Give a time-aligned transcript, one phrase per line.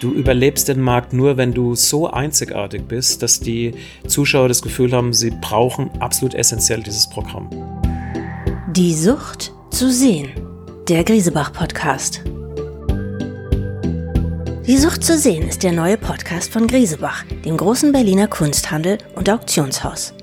[0.00, 3.74] Du überlebst den Markt nur, wenn du so einzigartig bist, dass die
[4.06, 7.50] Zuschauer das Gefühl haben, sie brauchen absolut essentiell dieses Programm.
[8.68, 10.28] Die Sucht zu sehen.
[10.88, 12.22] Der Griesebach-Podcast.
[14.68, 19.28] Die Sucht zu sehen ist der neue Podcast von Griesebach, dem großen Berliner Kunsthandel und
[19.28, 20.14] Auktionshaus.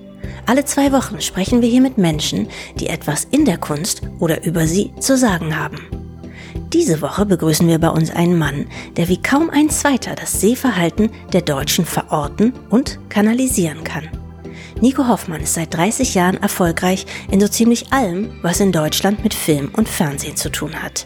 [0.46, 2.48] Alle zwei Wochen sprechen wir hier mit Menschen,
[2.80, 6.05] die etwas in der Kunst oder über sie zu sagen haben.
[6.76, 8.66] Diese Woche begrüßen wir bei uns einen Mann,
[8.98, 14.10] der wie kaum ein zweiter das Sehverhalten der Deutschen verorten und kanalisieren kann.
[14.82, 19.34] Nico Hoffmann ist seit 30 Jahren erfolgreich in so ziemlich allem, was in Deutschland mit
[19.34, 21.06] Film und Fernsehen zu tun hat.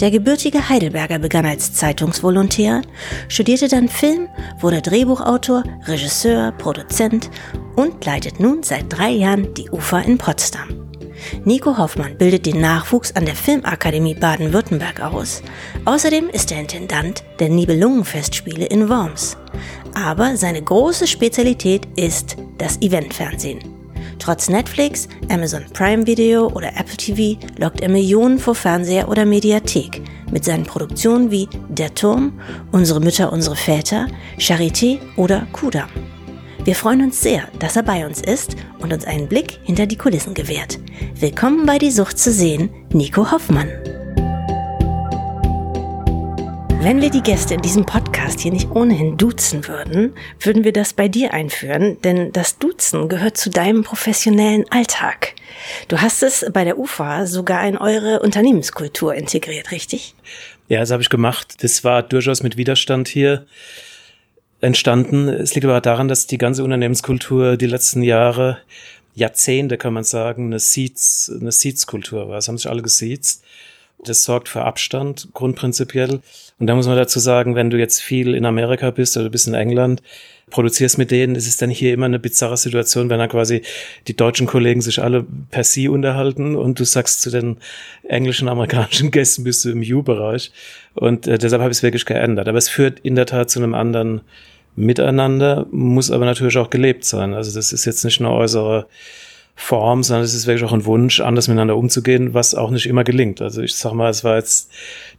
[0.00, 2.82] Der gebürtige Heidelberger begann als Zeitungsvolontär,
[3.28, 4.28] studierte dann Film,
[4.60, 7.30] wurde Drehbuchautor, Regisseur, Produzent
[7.74, 10.89] und leitet nun seit drei Jahren die UFA in Potsdam.
[11.44, 15.42] Nico Hoffmann bildet den Nachwuchs an der Filmakademie Baden-Württemberg aus.
[15.84, 19.36] Außerdem ist er Intendant der Nibelungenfestspiele in Worms.
[19.94, 23.60] Aber seine große Spezialität ist das Eventfernsehen.
[24.18, 30.02] Trotz Netflix, Amazon Prime Video oder Apple TV lockt er Millionen vor Fernseher oder Mediathek
[30.30, 32.38] mit seinen Produktionen wie Der Turm,
[32.70, 35.88] Unsere Mütter, unsere Väter, Charité oder Kudam.
[36.62, 39.96] Wir freuen uns sehr, dass er bei uns ist und uns einen Blick hinter die
[39.96, 40.78] Kulissen gewährt.
[41.14, 43.70] Willkommen bei Die Sucht zu sehen, Nico Hoffmann.
[46.82, 50.92] Wenn wir die Gäste in diesem Podcast hier nicht ohnehin duzen würden, würden wir das
[50.92, 55.34] bei dir einführen, denn das Duzen gehört zu deinem professionellen Alltag.
[55.88, 60.14] Du hast es bei der UFA sogar in eure Unternehmenskultur integriert, richtig?
[60.68, 61.62] Ja, das habe ich gemacht.
[61.62, 63.46] Das war durchaus mit Widerstand hier
[64.60, 65.28] entstanden.
[65.28, 68.58] Es liegt aber daran, dass die ganze Unternehmenskultur die letzten Jahre,
[69.14, 72.38] Jahrzehnte kann man sagen, eine Seeds, eine Seeds-Kultur war.
[72.38, 73.44] Es haben sich alle gesiezt.
[74.02, 76.20] Das sorgt für Abstand, grundprinzipiell.
[76.58, 79.46] Und da muss man dazu sagen, wenn du jetzt viel in Amerika bist oder bist
[79.46, 80.02] in England,
[80.50, 83.62] produzierst mit denen, ist es dann hier immer eine bizarre Situation, wenn dann quasi
[84.08, 87.58] die deutschen Kollegen sich alle per Sie unterhalten und du sagst zu den
[88.02, 90.50] englischen, amerikanischen Gästen bist du im You-Bereich.
[90.94, 92.48] Und äh, deshalb habe ich es wirklich geändert.
[92.48, 94.22] Aber es führt in der Tat zu einem anderen
[94.76, 97.34] Miteinander, muss aber natürlich auch gelebt sein.
[97.34, 98.86] Also das ist jetzt nicht eine äußere
[99.56, 103.04] Form, sondern es ist wirklich auch ein Wunsch, anders miteinander umzugehen, was auch nicht immer
[103.04, 103.42] gelingt.
[103.42, 104.70] Also ich sag mal, es war jetzt,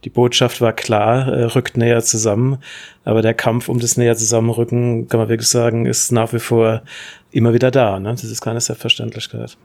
[0.04, 2.58] die Botschaft war klar, äh, rückt näher zusammen,
[3.04, 6.82] aber der Kampf um das näher zusammenrücken, kann man wirklich sagen, ist nach wie vor
[7.30, 8.00] immer wieder da.
[8.00, 8.10] Ne?
[8.10, 9.56] Das ist keine Selbstverständlichkeit.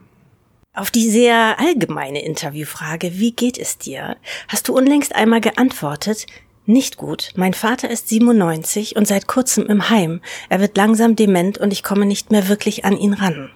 [0.74, 4.16] Auf die sehr allgemeine Interviewfrage, wie geht es dir,
[4.48, 6.26] hast du unlängst einmal geantwortet,
[6.66, 7.32] nicht gut.
[7.34, 10.20] Mein Vater ist 97 und seit kurzem im Heim.
[10.50, 13.50] Er wird langsam dement und ich komme nicht mehr wirklich an ihn ran.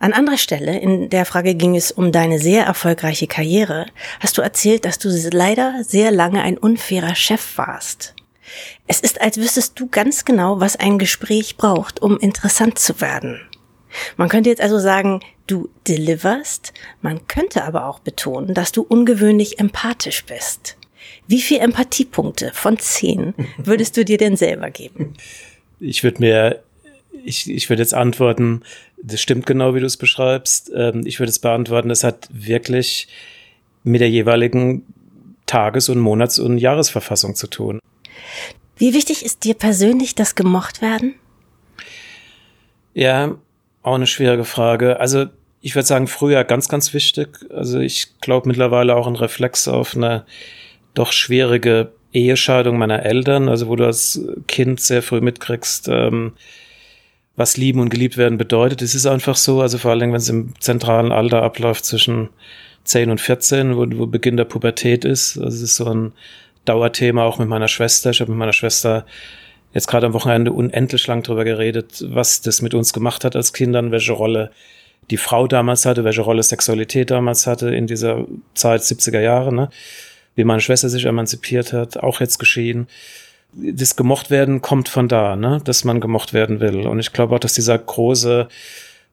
[0.00, 3.86] An anderer Stelle, in der Frage ging es um deine sehr erfolgreiche Karriere,
[4.18, 8.14] hast du erzählt, dass du leider sehr lange ein unfairer Chef warst.
[8.86, 13.40] Es ist, als wüsstest du ganz genau, was ein Gespräch braucht, um interessant zu werden.
[14.16, 16.72] Man könnte jetzt also sagen, du deliverst,
[17.02, 20.76] man könnte aber auch betonen, dass du ungewöhnlich empathisch bist.
[21.26, 25.14] Wie viele Empathiepunkte von zehn würdest du dir denn selber geben?
[25.80, 26.62] Ich würde mir,
[27.24, 28.62] ich, ich würde jetzt antworten,
[29.02, 30.72] das stimmt genau, wie du es beschreibst.
[30.74, 33.08] Ähm, ich würde es beantworten, das hat wirklich
[33.82, 34.82] mit der jeweiligen
[35.46, 37.80] Tages- und Monats- und Jahresverfassung zu tun.
[38.76, 41.14] Wie wichtig ist dir persönlich das gemocht werden?
[42.94, 43.36] Ja,
[43.84, 44.98] auch eine schwierige Frage.
[44.98, 45.26] Also
[45.60, 47.46] ich würde sagen, früher ganz, ganz wichtig.
[47.54, 50.24] Also ich glaube mittlerweile auch ein Reflex auf eine
[50.94, 56.32] doch schwierige Ehescheidung meiner Eltern, also wo du als Kind sehr früh mitkriegst, ähm,
[57.36, 58.80] was lieben und geliebt werden bedeutet.
[58.80, 62.30] Es ist einfach so, also vor allen Dingen, wenn es im zentralen Alter abläuft zwischen
[62.84, 65.36] 10 und 14, wo, wo Beginn der Pubertät ist.
[65.36, 66.12] Also es ist so ein
[66.64, 68.10] Dauerthema auch mit meiner Schwester.
[68.10, 69.04] Ich habe mit meiner Schwester
[69.74, 73.52] jetzt gerade am Wochenende unendlich lang drüber geredet, was das mit uns gemacht hat als
[73.52, 74.50] Kindern, welche Rolle
[75.10, 78.24] die Frau damals hatte, welche Rolle Sexualität damals hatte in dieser
[78.54, 79.54] Zeit 70er Jahre.
[79.54, 79.68] Ne?
[80.34, 82.88] wie meine Schwester sich emanzipiert hat, auch jetzt geschehen.
[83.52, 85.60] Das gemocht werden kommt von da, ne?
[85.64, 86.86] dass man gemocht werden will.
[86.86, 88.48] Und ich glaube auch, dass dieser große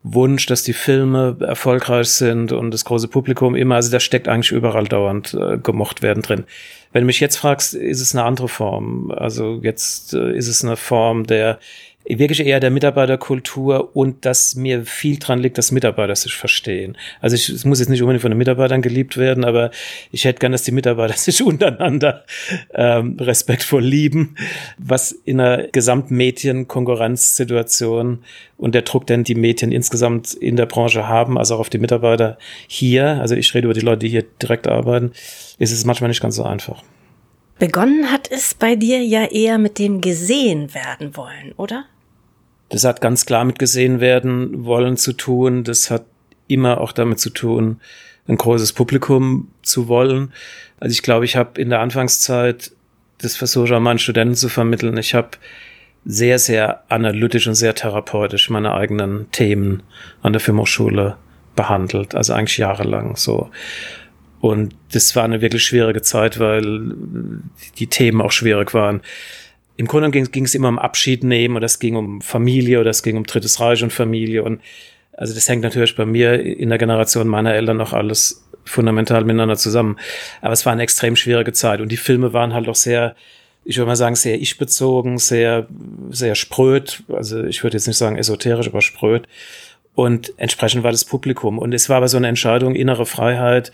[0.03, 4.51] Wunsch, dass die Filme erfolgreich sind und das große Publikum immer, also da steckt eigentlich
[4.51, 6.45] überall dauernd äh, gemocht werden drin.
[6.93, 9.11] Wenn du mich jetzt fragst, ist es eine andere Form.
[9.11, 11.59] Also jetzt äh, ist es eine Form der
[12.05, 16.97] wirklich eher der Mitarbeiterkultur und dass mir viel dran liegt, dass Mitarbeiter sich verstehen.
[17.19, 19.71] Also ich, es muss jetzt nicht unbedingt von den Mitarbeitern geliebt werden, aber
[20.11, 22.25] ich hätte gern, dass die Mitarbeiter sich untereinander
[22.73, 24.35] ähm, respektvoll lieben,
[24.77, 28.23] was in einer Gesamtmedienkonkurrenzsituation
[28.57, 31.79] und der Druck, den die Medien insgesamt in der Branche haben, also auch auf die
[31.79, 32.37] Mitarbeiter
[32.67, 35.11] hier, also ich rede über die Leute, die hier direkt arbeiten,
[35.59, 36.83] ist es manchmal nicht ganz so einfach.
[37.61, 41.85] Begonnen hat es bei dir ja eher mit dem gesehen werden wollen, oder?
[42.71, 45.63] Das hat ganz klar mit gesehen werden wollen zu tun.
[45.63, 46.05] Das hat
[46.47, 47.81] immer auch damit zu tun,
[48.27, 50.31] ein großes Publikum zu wollen.
[50.79, 52.71] Also ich glaube, ich habe in der Anfangszeit
[53.19, 54.97] das versuche an meinen Studenten zu vermitteln.
[54.97, 55.31] Ich habe
[56.05, 59.83] sehr, sehr analytisch und sehr therapeutisch meine eigenen Themen
[60.21, 61.17] an der Filmhochschule
[61.55, 63.51] behandelt, also eigentlich jahrelang so.
[64.39, 66.95] Und das war eine wirklich schwierige Zeit, weil
[67.77, 69.01] die Themen auch schwierig waren.
[69.81, 73.01] Im Grunde ging es immer um Abschied nehmen oder es ging um Familie oder es
[73.01, 74.43] ging um Drittes Reich und Familie.
[74.43, 74.61] Und
[75.13, 79.55] also das hängt natürlich bei mir in der Generation meiner Eltern noch alles fundamental miteinander
[79.55, 79.97] zusammen.
[80.39, 83.15] Aber es war eine extrem schwierige Zeit und die Filme waren halt auch sehr,
[83.65, 85.65] ich würde mal sagen, sehr ich-bezogen, sehr,
[86.11, 87.01] sehr spröd.
[87.11, 89.27] Also ich würde jetzt nicht sagen esoterisch, aber spröd.
[89.95, 91.57] Und entsprechend war das Publikum.
[91.57, 93.71] Und es war aber so eine Entscheidung, innere Freiheit,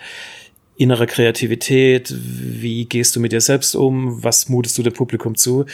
[0.77, 5.65] innere Kreativität, wie gehst du mit dir selbst um, was mutest du dem Publikum zu.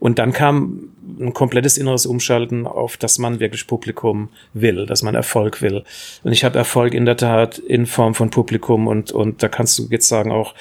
[0.00, 0.90] Und dann kam
[1.20, 5.84] ein komplettes inneres Umschalten auf, dass man wirklich Publikum will, dass man Erfolg will.
[6.22, 9.78] Und ich habe Erfolg in der Tat in Form von Publikum und, und da kannst
[9.78, 10.54] du jetzt sagen auch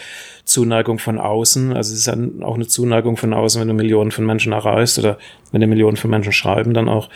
[0.46, 1.74] Zuneigung von außen.
[1.74, 5.00] Also es ist dann auch eine Zuneigung von außen, wenn du Millionen von Menschen erreichst
[5.00, 5.18] oder
[5.52, 7.10] wenn dir Millionen von Menschen schreiben, dann auch,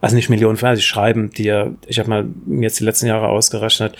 [0.00, 2.28] also nicht Millionen von, also schreiben dir, ich habe mal
[2.60, 3.96] jetzt die letzten Jahre ausgerechnet,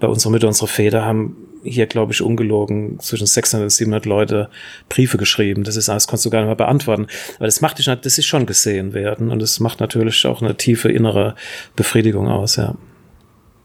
[0.00, 4.50] bei unserer Mitte, unsere Väter haben hier, glaube ich, ungelogen zwischen 600 und 700 Leute
[4.88, 5.64] Briefe geschrieben.
[5.64, 7.06] Das ist alles, kannst du gar nicht mehr beantworten.
[7.36, 10.56] Aber das macht dich, das ist schon gesehen werden und das macht natürlich auch eine
[10.56, 11.34] tiefe innere
[11.76, 12.74] Befriedigung aus, ja.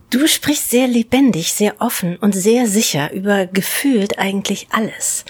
[0.10, 5.26] Du sprichst sehr lebendig, sehr offen und sehr sicher über gefühlt eigentlich alles.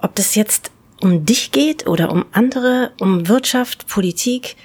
[0.00, 0.70] Ob das jetzt
[1.00, 4.56] um dich geht oder um andere, um Wirtschaft, Politik,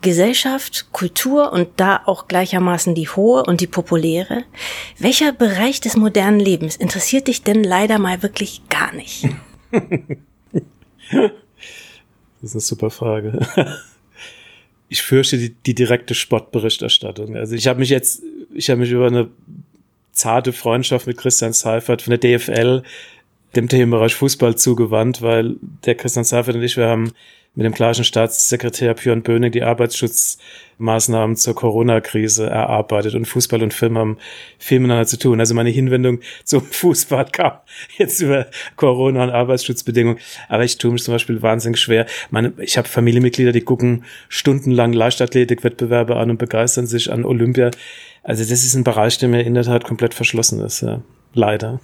[0.00, 4.44] Gesellschaft, Kultur und da auch gleichermaßen die hohe und die populäre.
[4.98, 9.28] Welcher Bereich des modernen Lebens interessiert dich denn leider mal wirklich gar nicht?
[9.72, 9.82] das
[12.42, 13.46] ist eine super Frage.
[14.88, 17.36] Ich fürchte die, die direkte Sportberichterstattung.
[17.36, 18.22] Also ich habe mich jetzt,
[18.54, 19.28] ich habe mich über eine
[20.12, 22.82] zarte Freundschaft mit Christian Seifert von der DFL
[23.56, 27.12] dem Themenbereich Fußball zugewandt, weil der Christian Seifert und ich, wir haben
[27.54, 33.98] mit dem gleichen Staatssekretär Björn Böning die Arbeitsschutzmaßnahmen zur Corona-Krise erarbeitet und Fußball und Film
[33.98, 34.18] haben
[34.58, 35.40] viel miteinander zu tun.
[35.40, 37.58] Also meine Hinwendung zum Fußball kam
[37.96, 38.46] jetzt über
[38.76, 40.20] Corona und Arbeitsschutzbedingungen.
[40.48, 42.06] Aber ich tue mich zum Beispiel wahnsinnig schwer.
[42.30, 47.72] Meine, ich habe Familienmitglieder, die gucken stundenlang Leichtathletik-Wettbewerbe an und begeistern sich an Olympia.
[48.22, 50.82] Also das ist ein Bereich, der mir in der Tat komplett verschlossen ist.
[50.82, 51.02] Ja.
[51.34, 51.80] Leider.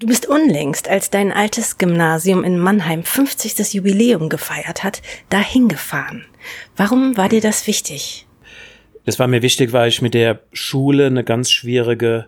[0.00, 3.74] Du bist unlängst, als dein altes Gymnasium in Mannheim 50.
[3.74, 6.24] Jubiläum gefeiert hat, dahin gefahren.
[6.76, 8.26] Warum war dir das wichtig?
[9.04, 12.26] Das war mir wichtig, weil ich mit der Schule eine ganz schwierige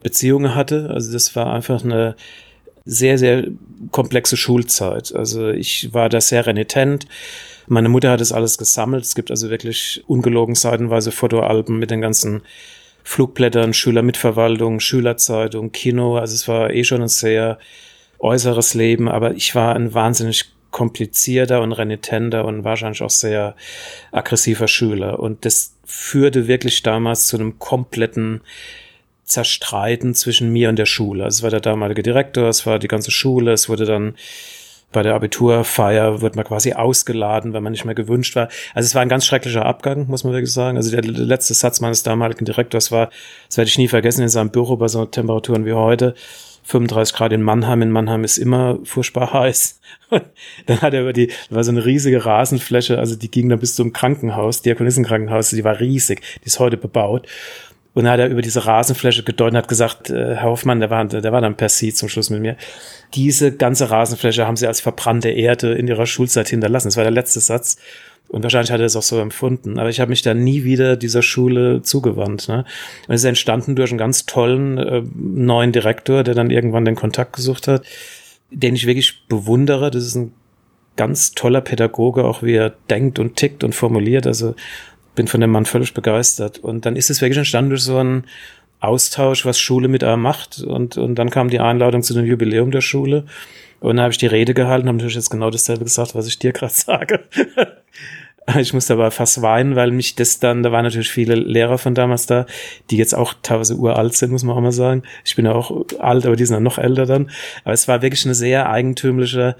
[0.00, 0.90] Beziehung hatte.
[0.90, 2.14] Also das war einfach eine
[2.84, 3.48] sehr, sehr
[3.90, 5.12] komplexe Schulzeit.
[5.12, 7.06] Also ich war da sehr renitent.
[7.66, 9.04] Meine Mutter hat das alles gesammelt.
[9.04, 12.42] Es gibt also wirklich ungelogen seitenweise Fotoalben mit den ganzen
[13.04, 16.16] Flugblättern, Schülermitverwaltung, Schülerzeitung, Kino.
[16.16, 17.58] Also es war eh schon ein sehr
[18.18, 23.54] äußeres Leben, aber ich war ein wahnsinnig komplizierter und renitenter und wahrscheinlich auch sehr
[24.10, 25.20] aggressiver Schüler.
[25.20, 28.40] Und das führte wirklich damals zu einem kompletten
[29.24, 31.24] Zerstreiten zwischen mir und der Schule.
[31.24, 34.14] Also es war der damalige Direktor, es war die ganze Schule, es wurde dann
[34.92, 38.48] bei der Abiturfeier wird man quasi ausgeladen, wenn man nicht mehr gewünscht war.
[38.74, 40.76] Also es war ein ganz schrecklicher Abgang, muss man wirklich sagen.
[40.76, 43.10] Also der letzte Satz meines damaligen Direktors war,
[43.48, 46.14] das werde ich nie vergessen, in seinem Büro bei so Temperaturen wie heute,
[46.64, 47.82] 35 Grad in Mannheim.
[47.82, 49.80] In Mannheim ist immer furchtbar heiß.
[50.66, 53.74] dann hat er über die, war so eine riesige Rasenfläche, also die ging dann bis
[53.74, 57.26] zum Krankenhaus, Diakonissenkrankenhaus, die war riesig, die ist heute bebaut.
[57.94, 60.90] Und dann hat er über diese Rasenfläche gedeutet und hat gesagt, äh, Herr Hoffmann, der
[60.90, 62.56] war, der war dann per Sie zum Schluss mit mir.
[63.14, 66.88] Diese ganze Rasenfläche haben sie als verbrannte Erde in ihrer Schulzeit hinterlassen.
[66.88, 67.76] Das war der letzte Satz.
[68.28, 69.78] Und wahrscheinlich hat er es auch so empfunden.
[69.78, 72.48] Aber ich habe mich dann nie wieder dieser Schule zugewandt.
[72.48, 72.64] Ne?
[73.06, 76.94] Und es ist entstanden durch einen ganz tollen äh, neuen Direktor, der dann irgendwann den
[76.94, 77.84] Kontakt gesucht hat,
[78.50, 79.90] den ich wirklich bewundere.
[79.90, 80.32] Das ist ein
[80.96, 84.26] ganz toller Pädagoge, auch wie er denkt und tickt und formuliert.
[84.26, 84.54] Also
[85.14, 86.58] bin von dem Mann völlig begeistert.
[86.58, 88.24] Und dann ist es wirklich entstanden durch so einen
[88.80, 90.60] Austausch, was Schule mit einem macht.
[90.62, 93.24] Und, und dann kam die Einladung zu dem Jubiläum der Schule.
[93.80, 96.38] Und dann habe ich die Rede gehalten, habe natürlich jetzt genau dasselbe gesagt, was ich
[96.38, 97.20] dir gerade sage.
[98.58, 101.94] ich musste aber fast weinen, weil mich das dann, da waren natürlich viele Lehrer von
[101.94, 102.46] damals da,
[102.90, 105.02] die jetzt auch teilweise uralt sind, muss man auch mal sagen.
[105.24, 107.30] Ich bin ja auch alt, aber die sind dann noch älter dann.
[107.64, 109.56] Aber es war wirklich eine sehr eigentümliche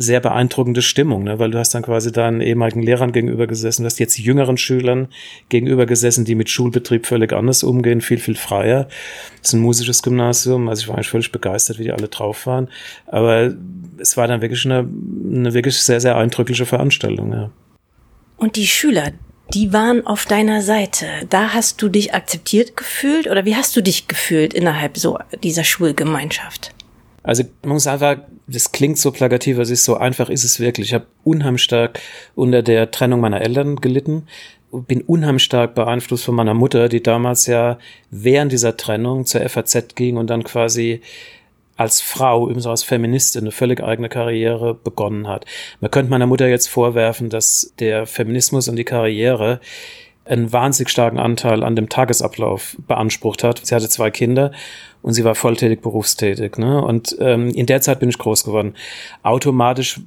[0.00, 1.38] sehr beeindruckende Stimmung, ne?
[1.38, 5.08] weil du hast dann quasi deinen ehemaligen Lehrern gegenüber gesessen, du hast jetzt jüngeren Schülern
[5.48, 8.88] gegenüber gesessen, die mit Schulbetrieb völlig anders umgehen, viel, viel freier.
[9.40, 12.46] Das ist ein musisches Gymnasium, also ich war eigentlich völlig begeistert, wie die alle drauf
[12.46, 12.68] waren.
[13.06, 13.54] Aber
[13.98, 17.32] es war dann wirklich eine, eine wirklich sehr, sehr eindrückliche Veranstaltung.
[17.32, 17.50] Ja.
[18.38, 19.12] Und die Schüler,
[19.52, 21.06] die waren auf deiner Seite.
[21.28, 25.64] Da hast du dich akzeptiert gefühlt oder wie hast du dich gefühlt innerhalb so dieser
[25.64, 26.72] Schulgemeinschaft?
[27.22, 30.88] Also man muss einfach, das klingt so plakativ, es ist so einfach ist es wirklich.
[30.88, 32.00] Ich habe unheimlich stark
[32.34, 34.26] unter der Trennung meiner Eltern gelitten,
[34.72, 37.78] bin unheimlich stark beeinflusst von meiner Mutter, die damals ja
[38.10, 41.02] während dieser Trennung zur FAZ ging und dann quasi
[41.76, 45.46] als Frau, eben so als Feministin, eine völlig eigene Karriere begonnen hat.
[45.80, 49.60] Man könnte meiner Mutter jetzt vorwerfen, dass der Feminismus und die Karriere
[50.30, 53.60] einen wahnsinnig starken Anteil an dem Tagesablauf beansprucht hat.
[53.64, 54.52] Sie hatte zwei Kinder
[55.02, 56.56] und sie war volltätig berufstätig.
[56.58, 56.82] Ne?
[56.82, 58.74] Und ähm, in der Zeit bin ich groß geworden.
[59.22, 60.00] Automatisch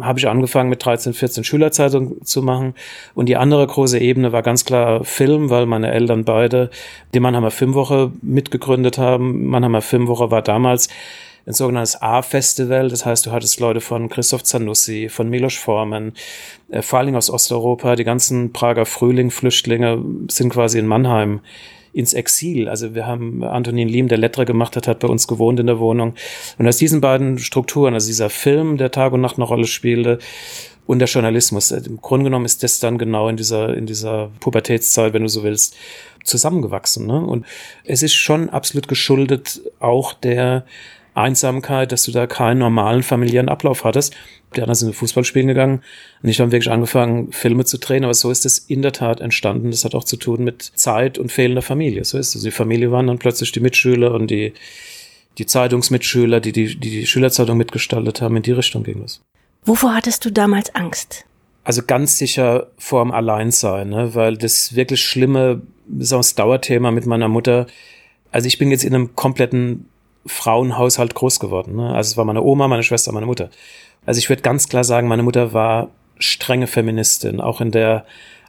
[0.00, 2.74] habe ich angefangen mit 13, 14 Schülerzeitungen zu machen.
[3.14, 6.70] Und die andere große Ebene war ganz klar Film, weil meine Eltern beide
[7.12, 9.46] die Mannheimer Filmwoche mitgegründet haben.
[9.46, 10.88] Mannheimer Filmwoche war damals
[11.46, 12.88] ein sogenanntes A-Festival.
[12.88, 16.12] Das heißt, du hattest Leute von Christoph Zanussi, von Milos Forman,
[16.70, 17.96] äh, vor Dingen aus Osteuropa.
[17.96, 21.40] Die ganzen Prager Frühling-Flüchtlinge sind quasi in Mannheim
[21.92, 22.68] ins Exil.
[22.68, 25.80] Also wir haben Antonin Liem, der Lettre gemacht hat, hat bei uns gewohnt in der
[25.80, 26.14] Wohnung.
[26.58, 30.18] Und aus diesen beiden Strukturen, also dieser Film, der Tag und Nacht eine Rolle spielte,
[30.90, 31.70] und der Journalismus.
[31.70, 35.28] Äh, Im Grunde genommen ist das dann genau in dieser, in dieser Pubertätszeit, wenn du
[35.28, 35.76] so willst,
[36.24, 37.06] zusammengewachsen.
[37.06, 37.24] Ne?
[37.24, 37.46] Und
[37.84, 40.64] es ist schon absolut geschuldet auch der
[41.14, 44.14] Einsamkeit, dass du da keinen normalen familiären Ablauf hattest.
[44.56, 45.82] Die anderen sind Fußball spielen gegangen
[46.22, 49.20] und ich habe wirklich angefangen, Filme zu drehen, aber so ist es in der Tat
[49.20, 49.70] entstanden.
[49.70, 52.04] Das hat auch zu tun mit Zeit und fehlender Familie.
[52.04, 52.42] So ist es.
[52.42, 54.52] Die Familie waren dann plötzlich die Mitschüler und die,
[55.38, 58.36] die Zeitungsmitschüler, die, die die, die Schülerzeitung mitgestaltet haben.
[58.36, 59.20] In die Richtung ging es.
[59.64, 61.24] Wovor hattest du damals Angst?
[61.62, 64.14] Also ganz sicher vorm Alleinsein, ne?
[64.14, 67.66] weil das wirklich schlimme, besonders Dauerthema mit meiner Mutter.
[68.32, 69.89] Also ich bin jetzt in einem kompletten
[70.26, 71.76] Frauenhaushalt groß geworden.
[71.76, 71.94] Ne?
[71.94, 73.50] Also es war meine Oma, meine Schwester, meine Mutter.
[74.06, 78.04] Also ich würde ganz klar sagen, meine Mutter war strenge Feministin, auch in der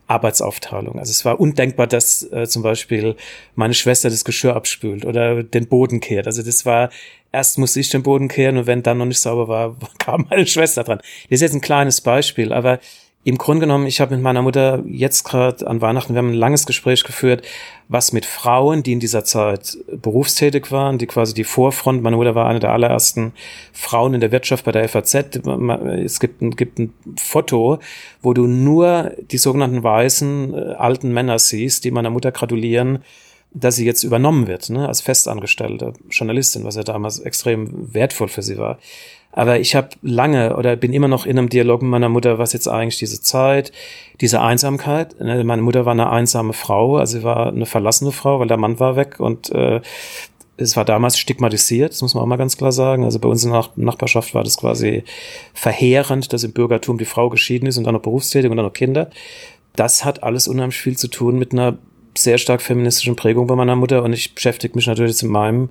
[0.08, 1.00] Arbeitsaufteilung.
[1.00, 3.16] Also es war undenkbar, dass äh, zum Beispiel
[3.56, 6.28] meine Schwester das Geschirr abspült oder den Boden kehrt.
[6.28, 6.90] Also das war,
[7.32, 10.46] erst musste ich den Boden kehren und wenn dann noch nicht sauber war, kam meine
[10.46, 10.98] Schwester dran.
[10.98, 12.80] Das ist jetzt ein kleines Beispiel, aber
[13.24, 16.34] im Grunde genommen, ich habe mit meiner Mutter jetzt gerade an Weihnachten, wir haben ein
[16.34, 17.46] langes Gespräch geführt,
[17.88, 22.34] was mit Frauen, die in dieser Zeit berufstätig waren, die quasi die Vorfront, meine Mutter
[22.34, 23.34] war eine der allerersten
[23.74, 25.14] Frauen in der Wirtschaft bei der FAZ.
[26.04, 27.80] Es gibt ein, gibt ein Foto,
[28.24, 33.04] wo du nur die sogenannten weißen äh, alten Männer siehst, die meiner Mutter gratulieren,
[33.54, 38.42] dass sie jetzt übernommen wird, ne, als festangestellte Journalistin, was ja damals extrem wertvoll für
[38.42, 38.80] sie war.
[39.34, 42.52] Aber ich habe lange oder bin immer noch in einem Dialog mit meiner Mutter, was
[42.54, 43.72] jetzt eigentlich diese Zeit,
[44.20, 45.20] diese Einsamkeit.
[45.20, 48.58] Ne, meine Mutter war eine einsame Frau, also sie war eine verlassene Frau, weil der
[48.58, 49.82] Mann war weg und äh,
[50.58, 53.04] es war damals stigmatisiert, das muss man auch mal ganz klar sagen.
[53.04, 55.04] Also bei uns in der Nachbarschaft war das quasi
[55.54, 58.74] verheerend, dass im Bürgertum die Frau geschieden ist und dann noch berufstätig und dann noch
[58.74, 59.10] Kinder.
[59.76, 61.78] Das hat alles unheimlich viel zu tun mit einer
[62.18, 65.70] sehr stark feministischen Prägung bei meiner Mutter und ich beschäftige mich natürlich jetzt in meinem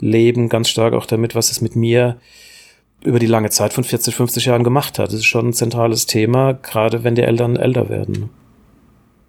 [0.00, 2.18] Leben ganz stark auch damit, was es mit mir
[3.04, 5.08] über die lange Zeit von 40, 50 Jahren gemacht hat.
[5.08, 8.30] Das ist schon ein zentrales Thema, gerade wenn die Eltern älter werden.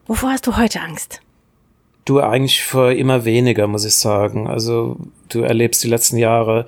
[0.05, 1.21] Wovor hast du heute Angst?
[2.05, 4.47] Du eigentlich vor immer weniger, muss ich sagen.
[4.47, 4.97] Also
[5.29, 6.65] du erlebst die letzten Jahre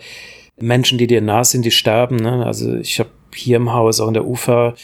[0.58, 2.16] Menschen, die dir nah sind, die sterben.
[2.16, 2.46] Ne?
[2.46, 4.76] Also ich habe hier im Haus, auch in der Ufer,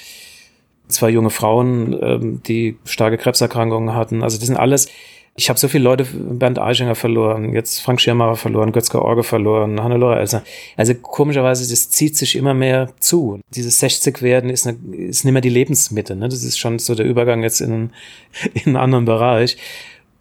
[0.91, 4.24] zwei junge Frauen, ähm, die starke Krebserkrankungen hatten.
[4.24, 4.88] Also das sind alles
[5.36, 9.81] ich habe so viele Leute, Bernd Eichinger verloren, jetzt Frank Schirmacher verloren, Götzke Orge verloren,
[9.81, 10.43] Hannelore Elser.
[10.75, 13.39] Also komischerweise, das zieht sich immer mehr zu.
[13.55, 16.15] Dieses 60 werden ist, eine, ist nicht mehr die Lebensmitte.
[16.15, 16.27] Ne?
[16.27, 17.91] Das ist schon so der Übergang jetzt in,
[18.53, 19.57] in einen anderen Bereich.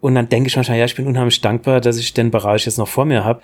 [0.01, 2.79] Und dann denke ich manchmal, ja, ich bin unheimlich dankbar, dass ich den Bereich jetzt
[2.79, 3.43] noch vor mir habe.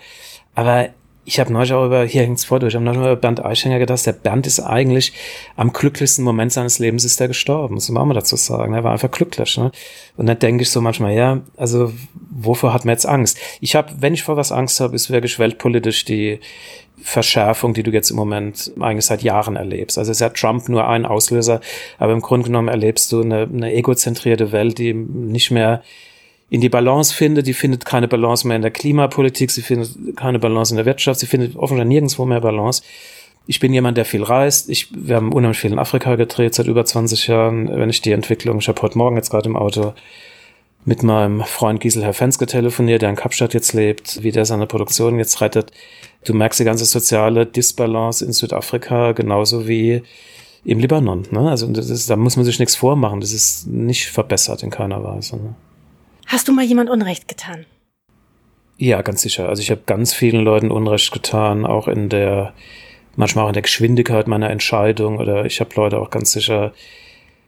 [0.55, 0.89] Aber
[1.27, 3.79] ich habe neulich auch über, hier hängt's vor durch, ich habe neulich über Bernd Eichinger
[3.79, 5.11] gedacht, der Bernd ist eigentlich
[5.57, 8.73] am glücklichsten Moment seines Lebens ist er gestorben, muss man auch mal dazu sagen.
[8.73, 9.57] Er war einfach glücklich.
[9.57, 9.73] Ne?
[10.15, 11.91] Und dann denke ich so manchmal, ja, also
[12.31, 13.37] wovor hat man jetzt Angst?
[13.59, 16.39] Ich habe, wenn ich vor was Angst habe, ist wirklich weltpolitisch die
[17.01, 19.97] Verschärfung, die du jetzt im Moment eigentlich seit Jahren erlebst.
[19.97, 21.59] Also ist ja Trump nur ein Auslöser,
[21.97, 25.83] aber im Grunde genommen erlebst du eine, eine egozentrierte Welt, die nicht mehr
[26.49, 27.47] in die Balance findet.
[27.47, 31.19] Die findet keine Balance mehr in der Klimapolitik, sie findet keine Balance in der Wirtschaft,
[31.19, 32.83] sie findet offensichtlich nirgendwo mehr Balance.
[33.49, 34.69] Ich bin jemand, der viel reist.
[34.69, 37.69] Ich, wir haben unheimlich viel in Afrika gedreht seit über 20 Jahren.
[37.69, 39.93] Wenn ich die Entwicklung, ich habe heute Morgen jetzt gerade im Auto
[40.83, 44.67] mit meinem Freund Gisel Herr Fenske telefoniert, der in Kapstadt jetzt lebt, wie der seine
[44.67, 45.71] Produktion jetzt rettet.
[46.25, 50.03] Du merkst die ganze soziale Disbalance in Südafrika genauso wie
[50.65, 51.23] im Libanon.
[51.31, 51.49] Ne?
[51.49, 53.21] Also das ist, da muss man sich nichts vormachen.
[53.21, 55.37] Das ist nicht verbessert in keiner Weise.
[55.37, 55.55] Ne?
[56.27, 57.65] Hast du mal jemand Unrecht getan?
[58.77, 59.47] Ja, ganz sicher.
[59.49, 62.53] Also ich habe ganz vielen Leuten Unrecht getan, auch in der,
[63.15, 66.73] manchmal auch in der Geschwindigkeit meiner Entscheidung oder ich habe Leute auch ganz sicher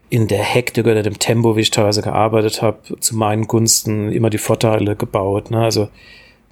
[0.09, 4.29] in der Hektik oder dem Tempo, wie ich teilweise gearbeitet habe, zu meinen Gunsten immer
[4.29, 5.51] die Vorteile gebaut.
[5.51, 5.61] Ne?
[5.61, 5.89] Also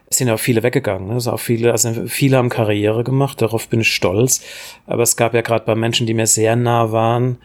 [0.10, 1.07] es sind ja auch viele weggegangen.
[1.07, 1.13] Ne?
[1.15, 4.43] Also auch viele, also viele haben Karriere gemacht, darauf bin ich stolz.
[4.86, 7.38] Aber es gab ja gerade bei Menschen, die mir sehr nah waren,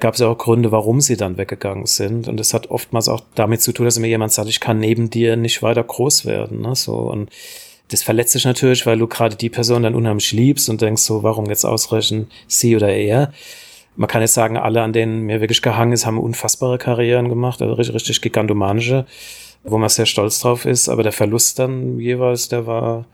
[0.00, 2.28] gab es ja auch Gründe, warum sie dann weggegangen sind.
[2.28, 5.10] Und es hat oftmals auch damit zu tun, dass mir jemand sagt, ich kann neben
[5.10, 6.60] dir nicht weiter groß werden.
[6.62, 6.74] Ne?
[6.74, 7.30] So und
[7.90, 11.22] das verletzt dich natürlich, weil du gerade die Person dann unheimlich liebst und denkst so,
[11.22, 13.32] warum jetzt ausrechnen sie oder er?
[13.96, 17.60] Man kann jetzt sagen, alle, an denen mir wirklich gehangen ist, haben unfassbare Karrieren gemacht,
[17.62, 19.06] also richtig, richtig gigantomanische,
[19.64, 20.88] wo man sehr stolz drauf ist.
[20.88, 23.06] Aber der Verlust dann jeweils, der war,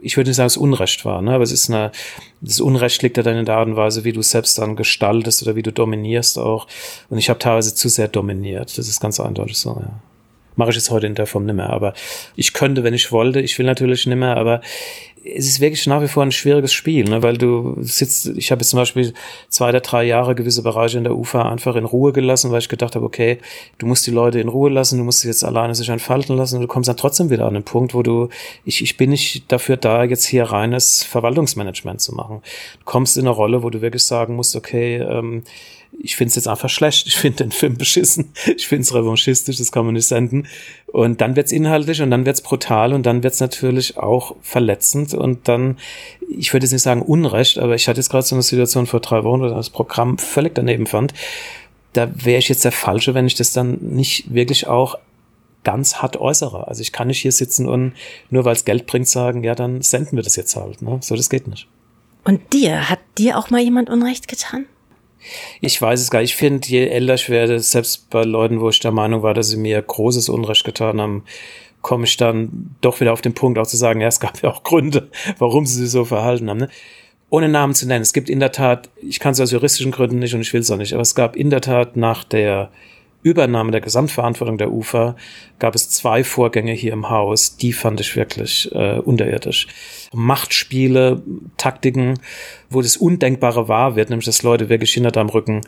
[0.00, 1.32] ich würde nicht sagen, es Unrecht war, ne?
[1.32, 1.92] aber es ist eine,
[2.40, 5.42] das Unrecht liegt ja dann in der Art und Weise, wie du selbst dann gestaltest
[5.42, 6.66] oder wie du dominierst auch.
[7.08, 8.76] Und ich habe teilweise zu sehr dominiert.
[8.76, 10.00] Das ist ganz eindeutig so, ja.
[10.56, 11.70] Mache ich es heute in der Form nimmer.
[11.70, 11.94] Aber
[12.36, 13.40] ich könnte, wenn ich wollte.
[13.40, 14.60] Ich will natürlich nimmer, aber
[15.24, 17.22] es ist wirklich nach wie vor ein schwieriges Spiel, ne?
[17.22, 19.14] weil du sitzt, ich habe jetzt zum Beispiel
[19.48, 22.68] zwei oder drei Jahre gewisse Bereiche in der UFA einfach in Ruhe gelassen, weil ich
[22.68, 23.38] gedacht habe, okay,
[23.78, 26.56] du musst die Leute in Ruhe lassen, du musst sie jetzt alleine sich entfalten lassen
[26.56, 28.28] und du kommst dann trotzdem wieder an den Punkt, wo du,
[28.64, 32.42] ich, ich bin nicht dafür da, jetzt hier reines Verwaltungsmanagement zu machen.
[32.80, 35.42] Du kommst in eine Rolle, wo du wirklich sagen musst, okay, ähm,
[36.02, 39.56] ich finde es jetzt einfach schlecht, ich finde den Film beschissen, ich finde es revanchistisch,
[39.56, 40.46] das kann man nicht senden.
[40.94, 45.48] Und dann wird's inhaltlich und dann wird's brutal und dann wird's natürlich auch verletzend und
[45.48, 45.76] dann,
[46.28, 49.00] ich würde jetzt nicht sagen Unrecht, aber ich hatte jetzt gerade so eine Situation vor
[49.00, 51.12] drei Wochen, wo das Programm völlig daneben fand.
[51.94, 54.94] Da wäre ich jetzt der Falsche, wenn ich das dann nicht wirklich auch
[55.64, 56.68] ganz hart äußere.
[56.68, 57.94] Also ich kann nicht hier sitzen und
[58.30, 60.80] nur weil es Geld bringt sagen, ja, dann senden wir das jetzt halt.
[60.80, 60.98] Ne?
[61.02, 61.66] So, das geht nicht.
[62.22, 64.66] Und dir, hat dir auch mal jemand Unrecht getan?
[65.60, 66.30] Ich weiß es gar nicht.
[66.30, 69.48] Ich finde, je älter ich werde, selbst bei Leuten, wo ich der Meinung war, dass
[69.48, 71.24] sie mir großes Unrecht getan haben,
[71.82, 74.50] komme ich dann doch wieder auf den Punkt, auch zu sagen, ja, es gab ja
[74.50, 76.58] auch Gründe, warum sie sich so verhalten haben.
[76.58, 76.68] Ne?
[77.30, 78.02] Ohne Namen zu nennen.
[78.02, 80.60] Es gibt in der Tat, ich kann es aus juristischen Gründen nicht und ich will
[80.60, 82.70] es auch nicht, aber es gab in der Tat nach der
[83.24, 85.16] Übernahme der Gesamtverantwortung der UFA
[85.58, 89.66] gab es zwei Vorgänge hier im Haus, die fand ich wirklich äh, unterirdisch.
[90.12, 91.22] Machtspiele,
[91.56, 92.20] Taktiken,
[92.68, 95.62] wo das Undenkbare wahr wird, nämlich dass Leute wirklich hinter deinem Rücken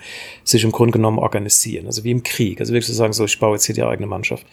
[0.44, 3.38] sich im Grunde genommen organisieren, also wie im Krieg, also wirklich zu sagen, so ich
[3.38, 4.46] baue jetzt hier die eigene Mannschaft.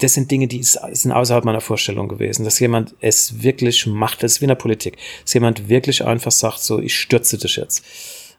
[0.00, 4.32] Das sind Dinge, die sind außerhalb meiner Vorstellung gewesen, dass jemand es wirklich macht, das
[4.32, 7.84] ist wie in der Politik, dass jemand wirklich einfach sagt, so ich stürze dich jetzt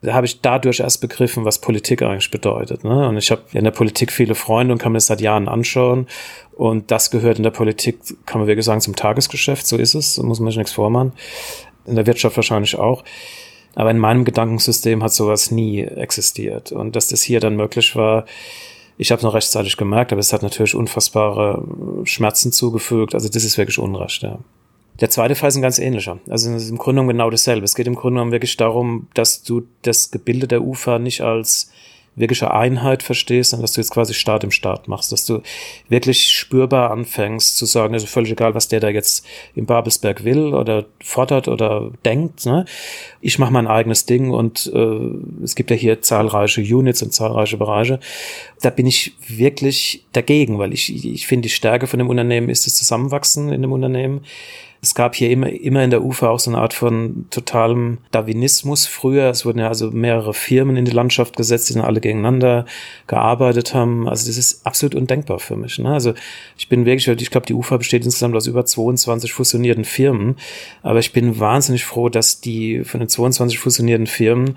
[0.02, 2.84] da habe ich dadurch erst begriffen, was Politik eigentlich bedeutet.
[2.84, 3.08] Ne?
[3.08, 6.06] Und ich habe in der Politik viele Freunde und kann mir das seit Jahren anschauen.
[6.54, 9.66] Und das gehört in der Politik, kann man wirklich sagen, zum Tagesgeschäft.
[9.66, 11.12] So ist es, muss man sich nichts vormachen.
[11.86, 13.04] In der Wirtschaft wahrscheinlich auch.
[13.74, 16.72] Aber in meinem Gedankensystem hat sowas nie existiert.
[16.72, 18.24] Und dass das hier dann möglich war,
[18.98, 21.62] ich habe es noch rechtzeitig gemerkt, aber es hat natürlich unfassbare
[22.04, 23.14] Schmerzen zugefügt.
[23.14, 24.38] Also das ist wirklich Unrecht, ja.
[25.00, 26.18] Der zweite Fall ist ein ganz ähnlicher.
[26.28, 27.64] Also es ist im Grunde genommen genau dasselbe.
[27.64, 31.70] Es geht im Grunde genommen wirklich darum, dass du das Gebilde der Ufer nicht als
[32.16, 35.42] wirkliche Einheit verstehst, sondern dass du jetzt quasi Staat im Staat machst, dass du
[35.88, 40.54] wirklich spürbar anfängst zu sagen, also völlig egal, was der da jetzt im Babelsberg will
[40.54, 42.46] oder fordert oder denkt.
[42.46, 42.64] Ne?
[43.20, 47.58] Ich mache mein eigenes Ding und äh, es gibt ja hier zahlreiche Units und zahlreiche
[47.58, 48.00] Bereiche.
[48.62, 52.66] Da bin ich wirklich dagegen, weil ich, ich finde, die Stärke von dem Unternehmen ist
[52.66, 54.22] das Zusammenwachsen in dem Unternehmen
[54.82, 58.86] es gab hier immer, immer in der UFA auch so eine Art von totalem Darwinismus
[58.86, 59.30] früher.
[59.30, 62.66] Es wurden ja also mehrere Firmen in die Landschaft gesetzt, die dann alle gegeneinander
[63.06, 64.08] gearbeitet haben.
[64.08, 65.78] Also das ist absolut undenkbar für mich.
[65.78, 65.92] Ne?
[65.92, 66.14] Also
[66.58, 70.36] ich bin wirklich, ich glaube, die UFA besteht insgesamt aus über 22 fusionierten Firmen.
[70.82, 74.56] Aber ich bin wahnsinnig froh, dass die von den 22 fusionierten Firmen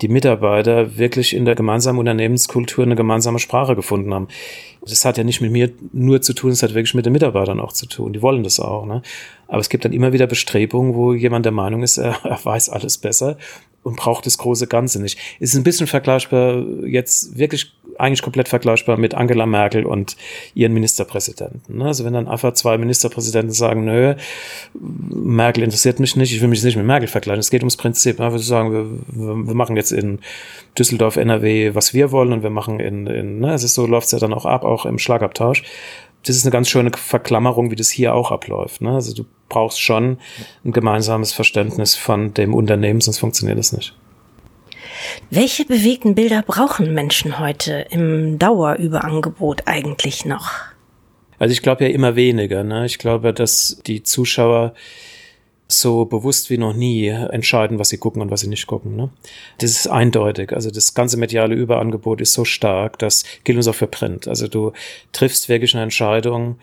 [0.00, 4.28] die Mitarbeiter wirklich in der gemeinsamen Unternehmenskultur eine gemeinsame Sprache gefunden haben.
[4.86, 7.60] Das hat ja nicht mit mir nur zu tun, es hat wirklich mit den Mitarbeitern
[7.60, 8.12] auch zu tun.
[8.12, 8.84] Die wollen das auch.
[8.84, 9.02] Ne?
[9.48, 12.68] Aber es gibt dann immer wieder Bestrebungen, wo jemand der Meinung ist, er, er weiß
[12.68, 13.36] alles besser
[13.84, 15.18] und braucht das große Ganze nicht.
[15.38, 20.16] Ist ein bisschen vergleichbar, jetzt wirklich eigentlich komplett vergleichbar mit Angela Merkel und
[20.54, 21.78] ihren Ministerpräsidenten.
[21.78, 21.84] Ne?
[21.84, 24.14] Also wenn dann einfach zwei Ministerpräsidenten sagen, nö,
[24.74, 27.40] Merkel interessiert mich nicht, ich will mich nicht mit Merkel vergleichen.
[27.40, 28.20] Es geht ums Prinzip.
[28.20, 30.18] Einfach zu sagen, wir, wir machen jetzt in
[30.76, 33.54] Düsseldorf, NRW, was wir wollen und wir machen in, in ne?
[33.54, 35.62] es ist so, läuft es ja dann auch ab, auch im Schlagabtausch
[36.26, 38.80] das ist eine ganz schöne Verklammerung, wie das hier auch abläuft.
[38.80, 38.90] Ne?
[38.90, 40.18] Also du brauchst schon
[40.64, 43.94] ein gemeinsames Verständnis von dem Unternehmen, sonst funktioniert das nicht.
[45.30, 50.50] Welche bewegten Bilder brauchen Menschen heute im Dauerüberangebot eigentlich noch?
[51.38, 52.64] Also ich glaube ja immer weniger.
[52.64, 52.86] Ne?
[52.86, 54.74] Ich glaube, dass die Zuschauer
[55.66, 58.96] so bewusst wie noch nie entscheiden, was sie gucken und was sie nicht gucken.
[58.96, 59.10] Ne?
[59.58, 60.52] Das ist eindeutig.
[60.52, 64.28] Also das ganze mediale Überangebot ist so stark, das gilt uns auch für Print.
[64.28, 64.72] Also du
[65.12, 66.56] triffst wirklich eine Entscheidung,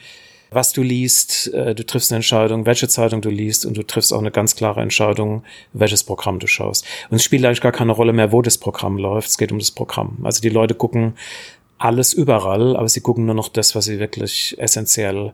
[0.51, 4.13] was du liest, äh, du triffst eine Entscheidung, welche Zeitung du liest und du triffst
[4.13, 6.85] auch eine ganz klare Entscheidung, welches Programm du schaust.
[7.09, 9.29] Und es spielt eigentlich gar keine Rolle mehr, wo das Programm läuft.
[9.29, 10.19] Es geht um das Programm.
[10.23, 11.13] Also die Leute gucken
[11.77, 15.33] alles überall, aber sie gucken nur noch das, was sie wirklich essentiell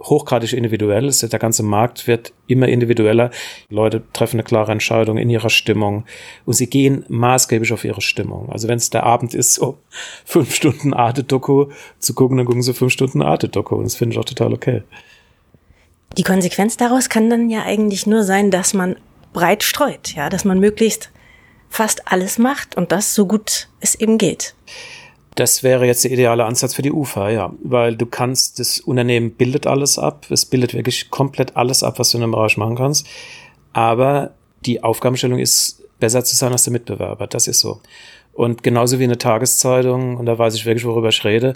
[0.00, 1.22] hochgradig individuell ist.
[1.22, 3.30] Der ganze Markt wird immer individueller.
[3.70, 6.04] Leute treffen eine klare Entscheidung in ihrer Stimmung
[6.44, 8.50] und sie gehen maßgeblich auf ihre Stimmung.
[8.50, 9.78] Also wenn es der Abend ist, so
[10.24, 11.66] fünf Stunden Arte-Doku
[11.98, 14.82] zu gucken, dann gucken sie fünf Stunden Arte-Doku und das finde ich auch total okay.
[16.16, 18.96] Die Konsequenz daraus kann dann ja eigentlich nur sein, dass man
[19.32, 21.10] breit streut, ja, dass man möglichst
[21.68, 24.54] fast alles macht und das so gut es eben geht.
[25.36, 29.32] Das wäre jetzt der ideale Ansatz für die UFA, ja, weil du kannst, das Unternehmen
[29.32, 32.74] bildet alles ab, es bildet wirklich komplett alles ab, was du in dem Bereich machen
[32.74, 33.06] kannst,
[33.72, 34.32] aber
[34.64, 37.80] die Aufgabenstellung ist, besser zu sein als der Mitbewerber, das ist so.
[38.32, 41.54] Und genauso wie eine Tageszeitung, und da weiß ich wirklich, worüber ich rede,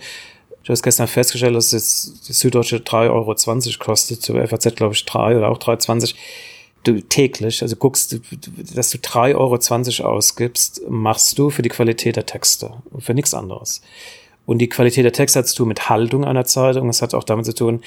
[0.64, 5.04] Du hast gestern festgestellt, dass jetzt die Süddeutsche 3,20 Euro kostet, zur FAZ glaube ich
[5.06, 6.14] 3 oder auch 3,20
[6.84, 8.20] du täglich, also guckst,
[8.74, 13.34] dass du 3,20 Euro ausgibst, machst du für die Qualität der Texte und für nichts
[13.34, 13.82] anderes.
[14.46, 16.88] Und die Qualität der Texte hat zu tun mit Haltung einer Zeitung.
[16.88, 17.82] Es hat auch damit zu tun,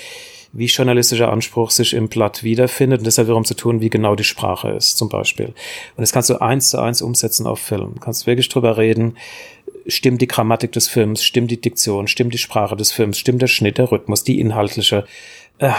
[0.53, 4.23] wie journalistischer Anspruch sich im Blatt wiederfindet und deshalb wiederum zu tun, wie genau die
[4.23, 5.47] Sprache ist, zum Beispiel.
[5.47, 5.56] Und
[5.97, 7.95] das kannst du eins zu eins umsetzen auf Film.
[7.95, 9.17] Du kannst wirklich drüber reden,
[9.88, 13.47] stimmt die Grammatik des Films, stimmt die Diktion, stimmt die Sprache des Films, stimmt der
[13.47, 15.06] Schnitt, der Rhythmus, die inhaltliche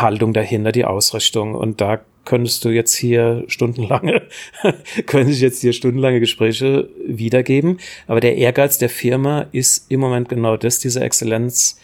[0.01, 1.55] Haltung dahinter, die Ausrichtung.
[1.55, 4.23] Und da könntest du jetzt hier stundenlange,
[5.07, 7.79] könnte ich jetzt hier stundenlange Gespräche wiedergeben.
[8.07, 11.79] Aber der Ehrgeiz der Firma ist im Moment genau das, diese Exzellenz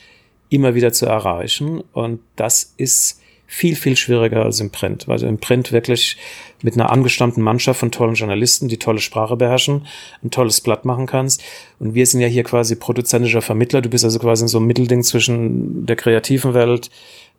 [0.49, 1.83] immer wieder zu erreichen.
[1.93, 6.17] Und das ist viel, viel schwieriger als im Print, weil du im Print wirklich
[6.63, 9.89] mit einer angestammten Mannschaft von tollen Journalisten, die tolle Sprache beherrschen,
[10.23, 11.43] ein tolles Blatt machen kannst.
[11.81, 13.81] Und wir sind ja hier quasi produzentischer Vermittler.
[13.81, 16.91] Du bist also quasi in so einem Mittelding zwischen der kreativen Welt,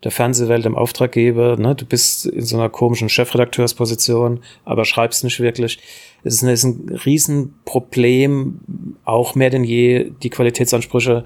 [0.04, 1.56] der Fernsehwelt, dem Auftraggeber.
[1.56, 1.74] Ne?
[1.74, 5.78] Du bist in so einer komischen Chefredakteursposition, aber schreibst nicht wirklich.
[6.24, 8.60] Es ist ein, ist ein Riesenproblem,
[9.04, 11.24] auch mehr denn je die Qualitätsansprüche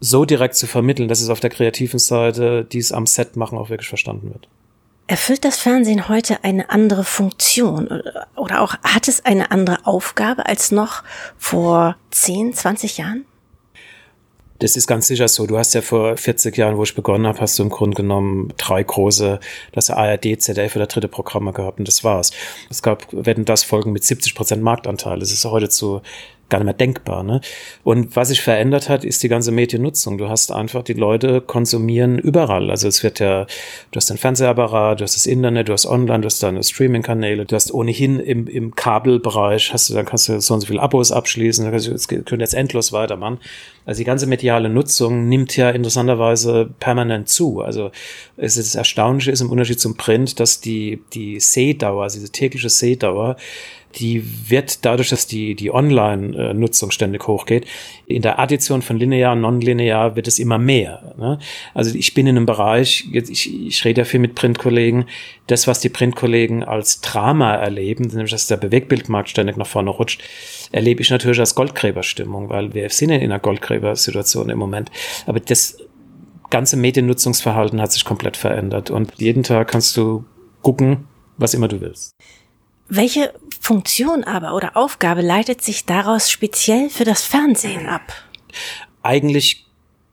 [0.00, 3.56] so direkt zu vermitteln, dass es auf der kreativen Seite, die es am Set machen,
[3.56, 4.48] auch wirklich verstanden wird.
[5.06, 8.02] Erfüllt das Fernsehen heute eine andere Funktion
[8.36, 11.02] oder auch hat es eine andere Aufgabe als noch
[11.38, 13.24] vor 10, 20 Jahren?
[14.62, 15.44] Das ist ganz sicher so.
[15.46, 18.52] Du hast ja vor 40 Jahren, wo ich begonnen habe, hast du im Grunde genommen
[18.58, 19.40] drei große,
[19.72, 22.30] das ARD, ZDF oder dritte Programme gehabt und das war's.
[22.70, 25.20] Es gab, werden das Folgen mit 70 Prozent Marktanteil.
[25.20, 26.00] Es ist heute zu
[26.52, 27.22] gar nicht mehr denkbar.
[27.24, 27.40] Ne?
[27.82, 30.18] Und was sich verändert hat, ist die ganze Mediennutzung.
[30.18, 32.70] Du hast einfach, die Leute konsumieren überall.
[32.70, 33.46] Also es wird ja,
[33.90, 37.46] du hast den Fernsehapparat, du hast das Internet, du hast Online, du hast deine Streaming-Kanäle,
[37.46, 40.82] du hast ohnehin im, im Kabelbereich, hast du, dann kannst du so und so viele
[40.82, 43.38] Abos abschließen, es können jetzt endlos weitermachen.
[43.84, 47.62] Also die ganze mediale Nutzung nimmt ja interessanterweise permanent zu.
[47.62, 47.90] Also
[48.36, 52.30] es ist das Erstaunliche ist im Unterschied zum Print, dass die, die Sehdauer, also diese
[52.30, 53.36] tägliche Sehdauer,
[53.96, 57.66] die wird dadurch, dass die, die Online-Nutzung ständig hochgeht,
[58.06, 61.14] in der Addition von linear und nonlinear wird es immer mehr.
[61.18, 61.38] Ne?
[61.74, 65.06] Also ich bin in einem Bereich, jetzt, ich, ich rede ja viel mit Printkollegen,
[65.46, 70.22] das, was die Printkollegen als Drama erleben, nämlich dass der Bewegbildmarkt ständig nach vorne rutscht,
[70.72, 74.90] erlebe ich natürlich als Goldgräberstimmung, weil wir sind ja in einer Goldgräbersituation im Moment.
[75.26, 75.78] Aber das
[76.50, 80.24] ganze Mediennutzungsverhalten hat sich komplett verändert und jeden Tag kannst du
[80.60, 82.14] gucken, was immer du willst.
[82.88, 88.12] Welche Funktion aber oder Aufgabe leitet sich daraus speziell für das Fernsehen ab?
[89.04, 89.66] Eigentlich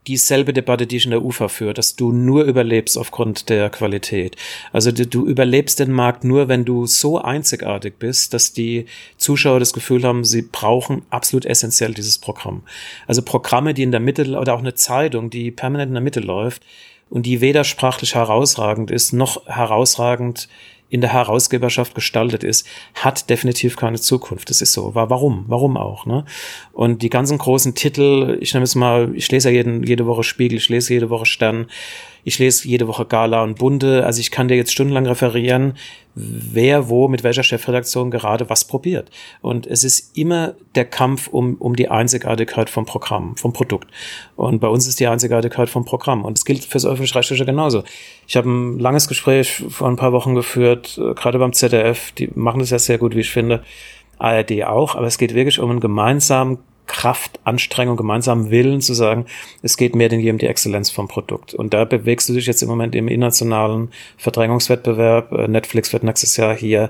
[0.05, 4.35] dieselbe Debatte, die ich in der UFA führe, dass du nur überlebst aufgrund der Qualität.
[4.71, 8.85] Also du, du, überlebst den Markt nur, wenn du so einzigartig bist, dass die
[9.17, 12.61] Zuschauer das Gefühl haben, sie brauchen absolut essentiell dieses Programm.
[13.07, 16.19] Also Programme, die in der Mitte oder auch eine Zeitung, die permanent in der Mitte
[16.19, 16.61] läuft
[17.09, 20.49] und die weder sprachlich herausragend ist, noch herausragend
[20.89, 24.49] in der Herausgeberschaft gestaltet ist, hat definitiv keine Zukunft.
[24.49, 24.95] Das ist so.
[24.95, 25.45] Warum?
[25.47, 26.05] Warum auch?
[26.05, 26.25] Ne?
[26.73, 30.23] Und die ganzen großen Titel, ich nehme es mal, ich lese ja jeden, jede Woche
[30.23, 31.67] Spiegel, ich lese jede Woche Stern,
[32.23, 34.05] ich lese jede Woche Gala und Bunde.
[34.05, 35.75] Also ich kann dir jetzt stundenlang referieren,
[36.15, 39.09] wer wo mit welcher Chefredaktion gerade was probiert.
[39.41, 43.89] Und es ist immer der Kampf um, um die Einzigartigkeit vom Programm, vom Produkt.
[44.35, 46.25] Und bei uns ist die Einzigartigkeit vom Programm.
[46.25, 47.83] Und es gilt fürs öffentlich-rechtliche genauso.
[48.27, 52.11] Ich habe ein langes Gespräch vor ein paar Wochen geführt, äh, gerade beim ZDF.
[52.13, 53.63] Die machen das ja sehr gut, wie ich finde.
[54.17, 54.95] ARD auch.
[54.95, 59.25] Aber es geht wirklich um einen gemeinsamen Kraftanstrengung, gemeinsamen Willen zu sagen,
[59.61, 61.53] es geht mehr denn je um die Exzellenz vom Produkt.
[61.53, 65.31] Und da bewegst du dich jetzt im Moment im internationalen Verdrängungswettbewerb.
[65.31, 66.89] Äh, Netflix wird nächstes Jahr hier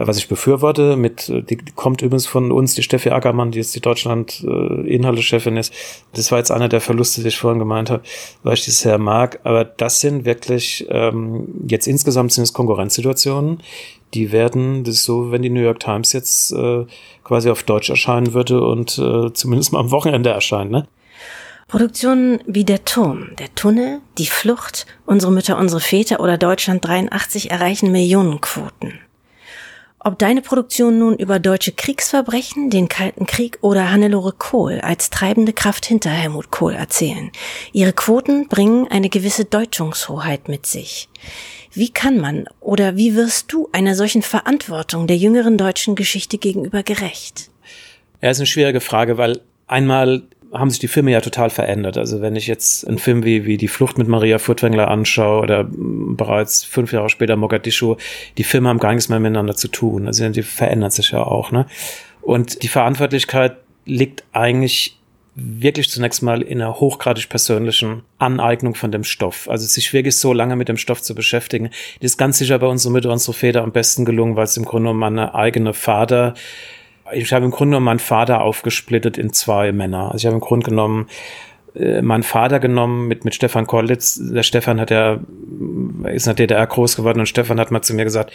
[0.00, 3.74] was ich befürworte, mit, die, die kommt übrigens von uns, die Steffi Ackermann, die jetzt
[3.74, 5.72] die Deutschland-Inhalte-Chefin äh, ist.
[6.12, 8.04] Das war jetzt einer der Verluste, die ich vorhin gemeint habe,
[8.44, 9.40] weil ich das sehr mag.
[9.42, 13.60] Aber das sind wirklich, ähm, jetzt insgesamt sind es Konkurrenzsituationen,
[14.14, 16.86] die werden, das ist so, wenn die New York Times jetzt äh,
[17.24, 20.88] quasi auf Deutsch erscheinen würde und äh, zumindest mal am Wochenende erscheinen, ne?
[21.66, 27.50] Produktionen wie Der Turm, Der Tunnel, Die Flucht, Unsere Mütter, unsere Väter oder Deutschland 83
[27.50, 29.00] erreichen Millionenquoten.
[30.00, 35.52] Ob deine Produktion nun über deutsche Kriegsverbrechen, den Kalten Krieg oder Hannelore Kohl als treibende
[35.52, 37.32] Kraft hinter Helmut Kohl erzählen,
[37.72, 41.08] ihre Quoten bringen eine gewisse Deutungshoheit mit sich.
[41.72, 46.84] Wie kann man oder wie wirst du einer solchen Verantwortung der jüngeren deutschen Geschichte gegenüber
[46.84, 47.50] gerecht?
[48.22, 51.98] Ja, ist eine schwierige Frage, weil einmal haben sich die Filme ja total verändert.
[51.98, 55.66] Also wenn ich jetzt einen Film wie, wie Die Flucht mit Maria Furtwängler anschaue oder
[55.68, 57.96] bereits fünf Jahre später Mogadischu,
[58.38, 60.06] die Filme haben gar nichts mehr miteinander zu tun.
[60.06, 61.52] Also die verändern sich ja auch.
[61.52, 61.66] Ne?
[62.22, 64.98] Und die Verantwortlichkeit liegt eigentlich
[65.34, 69.48] wirklich zunächst mal in einer hochgradig persönlichen Aneignung von dem Stoff.
[69.48, 71.70] Also sich wirklich so lange mit dem Stoff zu beschäftigen.
[72.00, 74.64] Das ist ganz sicher bei unserer Mütter, unsere Väter am besten gelungen, weil es im
[74.64, 76.34] Grunde um meine eigene Vater
[77.12, 80.12] ich habe im Grunde genommen meinen Vater aufgesplittet in zwei Männer.
[80.12, 81.08] Also ich habe im Grunde genommen
[81.74, 84.20] äh, meinen Vater genommen mit, mit Stefan Kollitz.
[84.20, 85.18] Der Stefan hat ja,
[86.04, 88.32] ist in der DDR groß geworden und Stefan hat mal zu mir gesagt,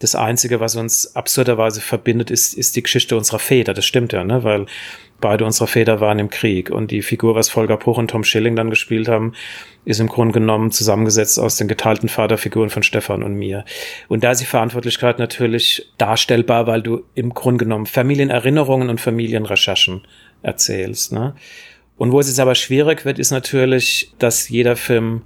[0.00, 3.74] das Einzige, was uns absurderweise verbindet, ist, ist die Geschichte unserer Väter.
[3.74, 4.42] Das stimmt ja, ne?
[4.44, 4.64] weil
[5.20, 6.70] beide unserer Väter waren im Krieg.
[6.70, 9.34] Und die Figur, was Volker Bruch und Tom Schilling dann gespielt haben,
[9.84, 13.66] ist im Grunde genommen zusammengesetzt aus den geteilten Vaterfiguren von Stefan und mir.
[14.08, 20.06] Und da ist die Verantwortlichkeit natürlich darstellbar, weil du im Grunde genommen Familienerinnerungen und Familienrecherchen
[20.40, 21.12] erzählst.
[21.12, 21.34] Ne?
[21.98, 25.22] Und wo es jetzt aber schwierig wird, ist natürlich, dass jeder Film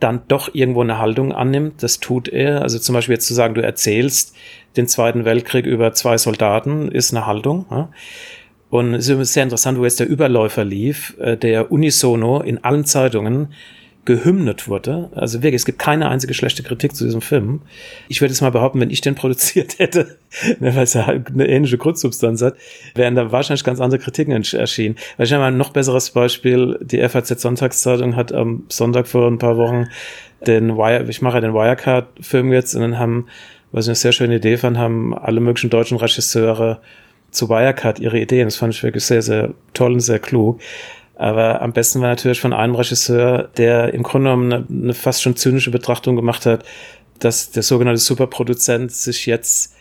[0.00, 1.82] dann doch irgendwo eine Haltung annimmt.
[1.82, 2.62] Das tut er.
[2.62, 4.34] Also zum Beispiel jetzt zu sagen, du erzählst
[4.76, 7.66] den Zweiten Weltkrieg über zwei Soldaten, ist eine Haltung.
[7.70, 7.88] Ja?
[8.70, 12.84] Und es ist sehr interessant, wo jetzt der Überläufer lief, äh, der unisono in allen
[12.84, 13.52] Zeitungen
[14.04, 15.10] gehymnet wurde.
[15.14, 17.62] Also wirklich, es gibt keine einzige schlechte Kritik zu diesem Film.
[18.08, 20.18] Ich würde es mal behaupten, wenn ich den produziert hätte,
[20.60, 22.56] ne, weil es ja halt eine ähnliche Grundsubstanz hat,
[22.94, 24.96] wären da wahrscheinlich ganz andere Kritiken erschienen.
[25.16, 26.78] Weil ich habe ein noch besseres Beispiel.
[26.82, 29.88] Die FAZ Sonntagszeitung hat am Sonntag vor ein paar Wochen
[30.46, 33.26] den Wire, ich mache ja den Wirecard-Film jetzt und dann haben,
[33.72, 36.80] was ich eine sehr schöne Idee fand, haben alle möglichen deutschen Regisseure
[37.30, 38.46] zu Wirecard ihre Ideen.
[38.46, 40.60] Das fand ich wirklich sehr, sehr toll und sehr klug.
[41.16, 45.22] Aber am besten war natürlich von einem Regisseur, der im Grunde genommen eine, eine fast
[45.22, 46.64] schon zynische Betrachtung gemacht hat,
[47.20, 49.74] dass der sogenannte Superproduzent sich jetzt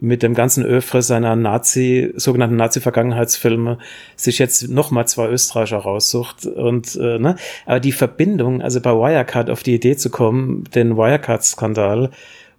[0.00, 3.78] mit dem ganzen Öfre seiner Nazi, sogenannten Nazi-Vergangenheitsfilme
[4.16, 6.46] sich jetzt nochmal zwei Österreicher raussucht.
[6.46, 7.36] Und äh, ne?
[7.66, 12.10] Aber die Verbindung, also bei Wirecard auf die Idee zu kommen, den Wirecard-Skandal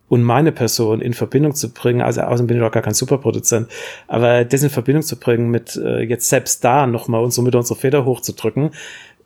[0.10, 3.70] und meine Person in Verbindung zu bringen, also außerdem bin ich auch gar kein Superproduzent,
[4.08, 7.78] aber das in Verbindung zu bringen mit äh, jetzt selbst da nochmal unsere mit unserer
[7.78, 8.72] Feder hochzudrücken,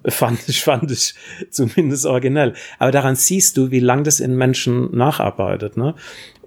[0.07, 1.13] fand ich, fand ich
[1.49, 2.53] zumindest originell.
[2.79, 5.77] Aber daran siehst du, wie lang das in Menschen nacharbeitet.
[5.77, 5.95] Ne?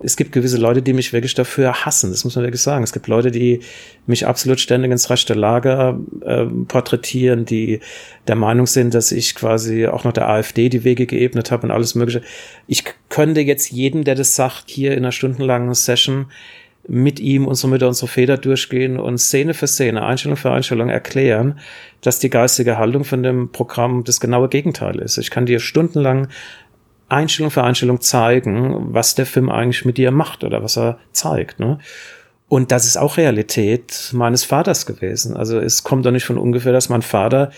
[0.01, 2.85] Es gibt gewisse Leute, die mich wirklich dafür hassen, das muss man wirklich sagen.
[2.85, 3.61] Es gibt Leute, die
[4.07, 7.81] mich absolut ständig ins rechte Lager äh, porträtieren, die
[8.29, 11.71] der Meinung sind, dass ich quasi auch noch der AfD die Wege geebnet habe und
[11.71, 12.23] alles Mögliche.
[12.67, 16.27] Ich könnte jetzt jedem, der das sagt, hier in einer stundenlangen Session
[16.89, 21.59] mit ihm unsere Mütter, unsere Väter durchgehen und Szene für Szene, Einstellung für Einstellung erklären,
[22.01, 25.19] dass die geistige Haltung von dem Programm das genaue Gegenteil ist.
[25.19, 26.29] Ich kann dir stundenlang
[27.09, 31.61] Einstellung für Einstellung zeigen, was der Film eigentlich mit dir macht oder was er zeigt.
[31.61, 31.79] Ne?
[32.49, 35.37] Und das ist auch Realität meines Vaters gewesen.
[35.37, 37.51] Also es kommt doch nicht von ungefähr, dass mein Vater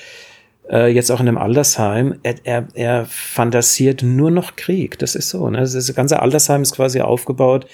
[0.70, 4.98] äh, jetzt auch in einem Altersheim, er, er, er fantasiert nur noch Krieg.
[4.98, 5.48] Das ist so.
[5.50, 5.60] Ne?
[5.60, 7.66] Das ganze Altersheim ist quasi aufgebaut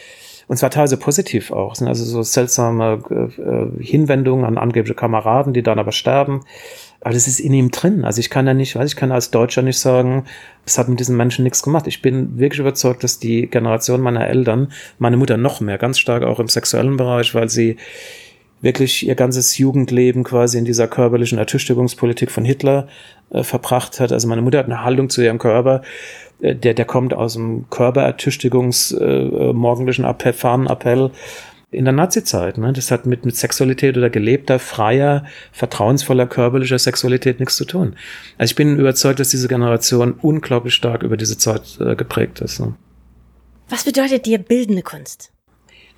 [0.47, 1.75] und zwar teilweise positiv auch.
[1.75, 6.41] sind also so seltsame äh, Hinwendungen an angebliche Kameraden, die dann aber sterben.
[7.01, 8.05] Aber das ist in ihm drin.
[8.05, 10.25] Also ich kann ja nicht, weiß ich kann als Deutscher nicht sagen,
[10.65, 11.87] es hat mit diesen Menschen nichts gemacht.
[11.87, 16.23] Ich bin wirklich überzeugt, dass die Generation meiner Eltern, meine Mutter noch mehr, ganz stark
[16.23, 17.77] auch im sexuellen Bereich, weil sie
[18.63, 22.89] wirklich ihr ganzes Jugendleben quasi in dieser körperlichen Ertüchtigungspolitik von Hitler
[23.31, 24.11] äh, verbracht hat.
[24.11, 25.83] Also meine Mutter hat eine Haltung zu ihrem Körper,
[26.41, 31.11] äh, der, der kommt aus dem Körperertüchtigungs äh, morgendlichen Appell, Fahnenappell
[31.71, 32.59] in der Nazizeit.
[32.59, 32.73] Ne?
[32.73, 37.97] Das hat mit, mit Sexualität oder gelebter, freier, vertrauensvoller körperlicher Sexualität nichts zu tun.
[38.39, 42.61] Also ich bin überzeugt, dass diese Generation unglaublich stark über diese Zeit äh, geprägt ist.
[42.61, 42.75] Ne?
[43.69, 45.33] Was bedeutet dir bildende Kunst?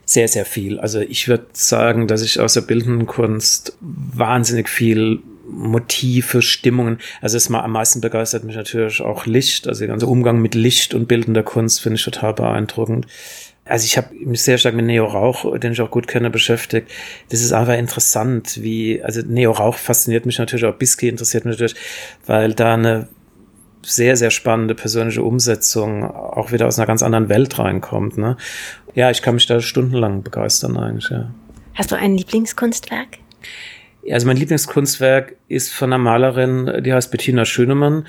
[0.06, 0.78] sehr, sehr viel.
[0.78, 6.98] Also ich würde sagen, dass ich aus der bildenden Kunst wahnsinnig viel Motive, Stimmungen.
[7.20, 9.66] Also es am meisten begeistert mich natürlich auch Licht.
[9.68, 13.06] Also der ganze Umgang mit Licht und bildender Kunst finde ich total beeindruckend.
[13.64, 16.88] Also ich habe mich sehr stark mit Neo Rauch, den ich auch gut kenne, beschäftigt.
[17.30, 21.54] Das ist einfach interessant, wie, also Neo Rauch fasziniert mich natürlich, auch Bisky interessiert mich
[21.54, 21.74] natürlich,
[22.26, 23.08] weil da eine
[23.82, 28.18] sehr, sehr spannende persönliche Umsetzung auch wieder aus einer ganz anderen Welt reinkommt.
[28.18, 28.36] Ne?
[28.94, 31.30] Ja, ich kann mich da stundenlang begeistern eigentlich, ja.
[31.74, 33.18] Hast du ein Lieblingskunstwerk?
[34.12, 38.06] Also mein Lieblingskunstwerk ist von einer Malerin, die heißt Bettina Schönemann.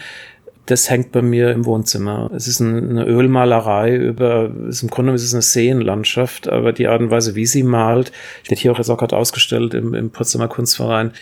[0.65, 2.29] Das hängt bei mir im Wohnzimmer.
[2.35, 7.01] Es ist eine Ölmalerei über, ist im Grunde ist es eine Seenlandschaft, aber die Art
[7.01, 8.11] und Weise, wie sie malt,
[8.47, 11.13] wird hier auch jetzt auch gerade ausgestellt im, im Potsdamer Kunstverein.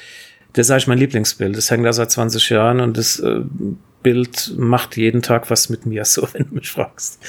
[0.53, 1.55] Das ist eigentlich mein Lieblingsbild.
[1.55, 3.41] Das hängt da seit 20 Jahren und das äh,
[4.01, 7.19] Bild macht jeden Tag was mit mir, so wenn du mich fragst.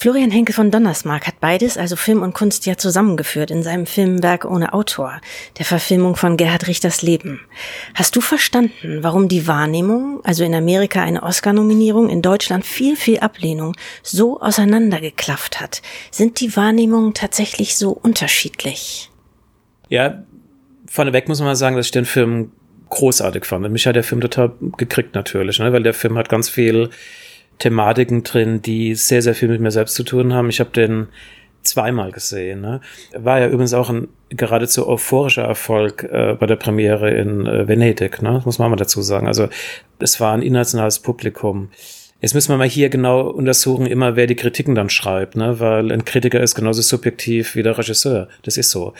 [0.00, 4.46] Florian Henke von Donnersmarck hat beides, also Film und Kunst, ja zusammengeführt in seinem Filmwerk
[4.46, 5.20] ohne Autor,
[5.58, 7.42] der Verfilmung von Gerhard Richters Leben.
[7.94, 13.18] Hast du verstanden, warum die Wahrnehmung, also in Amerika eine Oscar-Nominierung, in Deutschland viel, viel
[13.18, 15.82] Ablehnung, so auseinandergeklafft hat?
[16.10, 19.10] Sind die Wahrnehmungen tatsächlich so unterschiedlich?
[19.90, 20.24] Ja,
[20.86, 22.52] vorneweg muss man mal sagen, dass ich den Film
[22.88, 23.70] großartig fand.
[23.70, 25.74] Mich hat der Film total gekriegt natürlich, ne?
[25.74, 26.88] weil der Film hat ganz viel
[27.60, 30.50] Thematiken drin, die sehr, sehr viel mit mir selbst zu tun haben.
[30.50, 31.06] Ich habe den
[31.62, 32.60] zweimal gesehen.
[32.60, 32.80] Ne?
[33.14, 38.22] War ja übrigens auch ein geradezu euphorischer Erfolg äh, bei der Premiere in äh, Venedig,
[38.22, 38.42] ne?
[38.44, 39.26] muss man mal dazu sagen.
[39.26, 39.48] Also
[39.98, 41.70] es war ein internationales Publikum.
[42.20, 45.60] Jetzt müssen wir mal hier genau untersuchen, immer wer die Kritiken dann schreibt, ne?
[45.60, 48.28] weil ein Kritiker ist genauso subjektiv wie der Regisseur.
[48.42, 48.94] Das ist so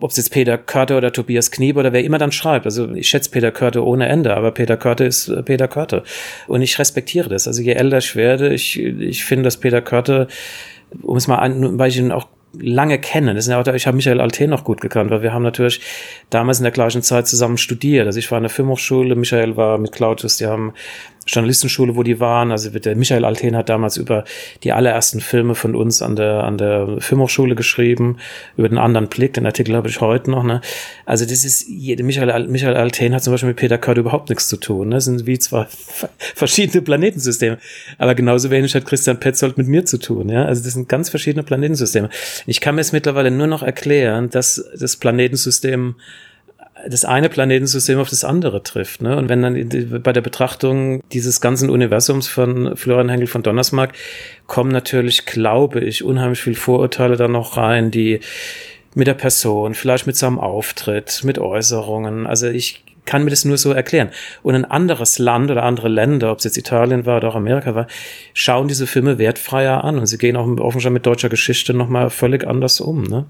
[0.00, 2.66] ob es jetzt Peter Körte oder Tobias Kniebe oder wer immer dann schreibt.
[2.66, 6.02] Also ich schätze Peter Körte ohne Ende, aber Peter Körte ist äh, Peter Körte.
[6.46, 7.46] Und ich respektiere das.
[7.46, 10.28] Also je älter ich werde, ich, ich finde, dass Peter Körte,
[11.02, 12.28] um es mal an, weil ich ihn auch
[12.60, 13.34] lange kenne.
[13.34, 15.80] Das ist ja auch, ich habe Michael Alten noch gut gekannt, weil wir haben natürlich
[16.30, 18.06] damals in der gleichen Zeit zusammen studiert.
[18.06, 20.72] Also ich war in der Filmhochschule, Michael war mit Claudius, die haben
[21.26, 22.52] Journalistenschule, wo die waren.
[22.52, 24.24] Also der Michael Alten hat damals über
[24.62, 28.18] die allerersten Filme von uns an der, an der Filmhochschule geschrieben,
[28.56, 30.44] über den anderen Blick, den Artikel habe ich heute noch.
[30.44, 30.60] Ne?
[31.04, 34.56] Also das ist, Michael, Michael Alten hat zum Beispiel mit Peter Kurt überhaupt nichts zu
[34.56, 34.88] tun.
[34.88, 34.96] Ne?
[34.96, 35.66] Das sind wie zwei
[36.34, 37.58] verschiedene Planetensysteme.
[37.98, 40.28] Aber genauso wenig hat Christian Petzold mit mir zu tun.
[40.28, 40.44] Ja?
[40.44, 42.08] Also das sind ganz verschiedene Planetensysteme.
[42.46, 45.96] Ich kann mir es mittlerweile nur noch erklären, dass das Planetensystem
[46.88, 49.02] das eine Planetensystem auf das andere trifft.
[49.02, 49.16] Ne?
[49.16, 53.94] Und wenn dann bei der Betrachtung dieses ganzen Universums von Florian Henkel von Donnersmarck
[54.46, 58.20] kommen natürlich, glaube ich, unheimlich viel Vorurteile da noch rein, die
[58.94, 62.26] mit der Person, vielleicht mit seinem Auftritt, mit Äußerungen.
[62.26, 64.10] Also ich kann mir das nur so erklären.
[64.42, 67.74] Und ein anderes Land oder andere Länder, ob es jetzt Italien war oder auch Amerika
[67.74, 67.86] war,
[68.34, 72.46] schauen diese Filme wertfreier an und sie gehen auch offenbar mit deutscher Geschichte nochmal völlig
[72.46, 73.04] anders um.
[73.04, 73.26] Ne?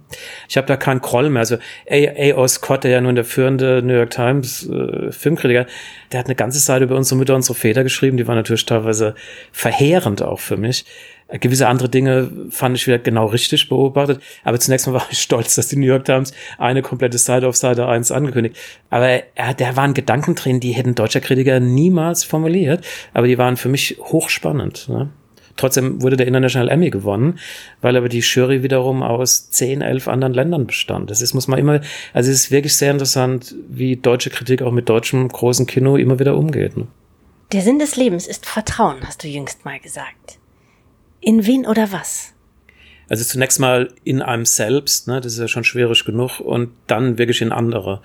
[0.48, 1.40] Ich habe da keinen Kroll mehr.
[1.40, 1.56] Also
[1.88, 2.42] A.
[2.42, 2.48] A.
[2.48, 5.66] Scott, der ja nun der führende New York Times äh, Filmkritiker,
[6.12, 9.14] der hat eine ganze Seite über unsere Mütter, unsere Väter geschrieben, die war natürlich teilweise
[9.52, 10.84] verheerend auch für mich.
[11.28, 14.20] Gewisse andere Dinge fand ich wieder genau richtig beobachtet.
[14.44, 17.56] Aber zunächst mal war ich stolz, dass die New York Times eine komplette Seite auf
[17.56, 18.56] Seite 1 angekündigt.
[18.90, 22.84] Aber er, da waren Gedanken drin, die hätten deutscher Kritiker niemals formuliert.
[23.12, 24.88] Aber die waren für mich hochspannend.
[24.88, 25.10] Ne?
[25.56, 27.38] Trotzdem wurde der International Emmy gewonnen,
[27.80, 31.10] weil aber die Jury wiederum aus zehn, elf anderen Ländern bestand.
[31.10, 31.80] Das ist, muss man immer,
[32.12, 36.18] also es ist wirklich sehr interessant, wie deutsche Kritik auch mit deutschem großen Kino immer
[36.18, 36.76] wieder umgeht.
[36.76, 36.86] Ne?
[37.52, 40.38] Der Sinn des Lebens ist Vertrauen, hast du jüngst mal gesagt.
[41.26, 42.34] In wen oder was?
[43.08, 47.18] Also zunächst mal in einem selbst, ne, das ist ja schon schwierig genug, und dann
[47.18, 48.00] wirklich in andere.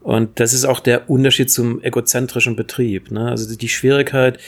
[0.00, 3.10] Und das ist auch der Unterschied zum egozentrischen Betrieb.
[3.10, 3.28] Ne?
[3.28, 4.38] Also die Schwierigkeit,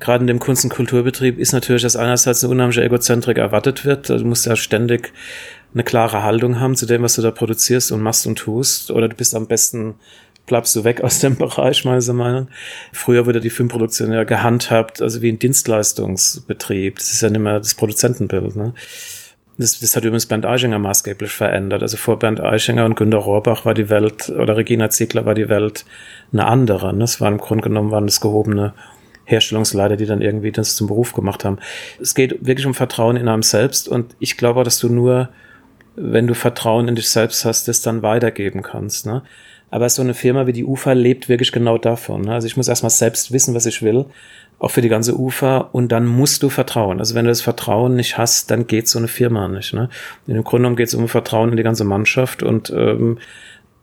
[0.00, 4.10] gerade in dem Kunst- und Kulturbetrieb, ist natürlich, dass einerseits eine unheimliche Egozentrik erwartet wird.
[4.10, 5.12] Also du musst ja ständig
[5.72, 8.90] eine klare Haltung haben zu dem, was du da produzierst und machst und tust.
[8.90, 9.94] Oder du bist am besten
[10.46, 12.48] bleibst du weg aus dem Bereich, meiner Meinung.
[12.92, 16.96] Früher wurde die Filmproduktion ja gehandhabt, also wie ein Dienstleistungsbetrieb.
[16.98, 18.56] Das ist ja nicht mehr das Produzentenbild.
[18.56, 18.74] Ne?
[19.58, 21.82] Das, das hat übrigens Bernd Eichinger maßgeblich verändert.
[21.82, 25.48] Also vor Bernd Eichinger und Günter Rohrbach war die Welt, oder Regina Ziegler war die
[25.48, 25.84] Welt
[26.32, 26.92] eine andere.
[26.92, 27.00] Ne?
[27.00, 28.72] Das war im Grunde genommen waren das gehobene
[29.24, 31.58] Herstellungsleiter, die dann irgendwie das zum Beruf gemacht haben.
[32.00, 35.28] Es geht wirklich um Vertrauen in einem selbst und ich glaube, dass du nur,
[35.94, 39.06] wenn du Vertrauen in dich selbst hast, das dann weitergeben kannst.
[39.06, 39.22] Ne?
[39.72, 42.20] Aber so eine Firma wie die UFA lebt wirklich genau davon.
[42.20, 42.34] Ne?
[42.34, 44.04] Also ich muss erstmal selbst wissen, was ich will,
[44.58, 46.98] auch für die ganze UFA, und dann musst du vertrauen.
[46.98, 49.72] Also wenn du das Vertrauen nicht hast, dann geht so eine Firma nicht.
[49.72, 49.88] Ne?
[50.26, 53.16] In dem Grunde genommen geht es um Vertrauen in die ganze Mannschaft und ähm,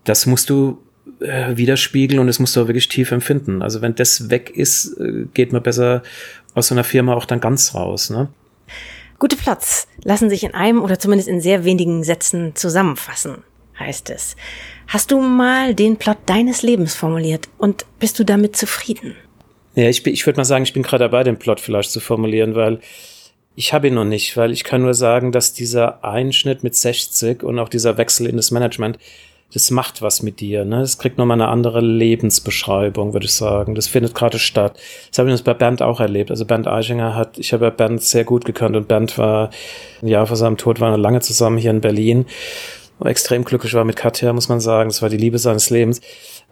[0.04, 0.78] das musst du
[1.22, 3.64] äh, widerspiegeln und das musst du auch wirklich tief empfinden.
[3.64, 6.04] Also wenn das weg ist, äh, geht man besser
[6.54, 8.12] aus so einer Firma auch dann ganz raus.
[8.12, 8.28] Ne?
[9.18, 13.40] Gute Plots lassen sich in einem oder zumindest in sehr wenigen Sätzen zusammenfassen,
[13.80, 14.36] heißt es.
[14.90, 19.16] Hast du mal den Plot deines Lebens formuliert und bist du damit zufrieden?
[19.76, 22.56] Ja, ich, ich würde mal sagen, ich bin gerade dabei, den Plot vielleicht zu formulieren,
[22.56, 22.80] weil
[23.56, 27.44] ich habe ihn noch nicht, weil ich kann nur sagen, dass dieser Einschnitt mit 60
[27.44, 28.98] und auch dieser Wechsel in das Management,
[29.54, 30.66] das macht was mit dir.
[30.66, 30.80] Ne?
[30.80, 33.76] Das kriegt nochmal eine andere Lebensbeschreibung, würde ich sagen.
[33.76, 34.80] Das findet gerade statt.
[35.10, 36.32] Das habe ich bei Bernd auch erlebt.
[36.32, 39.52] Also Bernd Eichinger hat, ich habe ja Bernd sehr gut gekannt und Bernd war
[40.02, 42.26] ein Jahr vor seinem Tod, waren wir lange zusammen hier in Berlin.
[43.04, 44.90] Extrem glücklich war mit Katja, muss man sagen.
[44.90, 46.02] Das war die Liebe seines Lebens.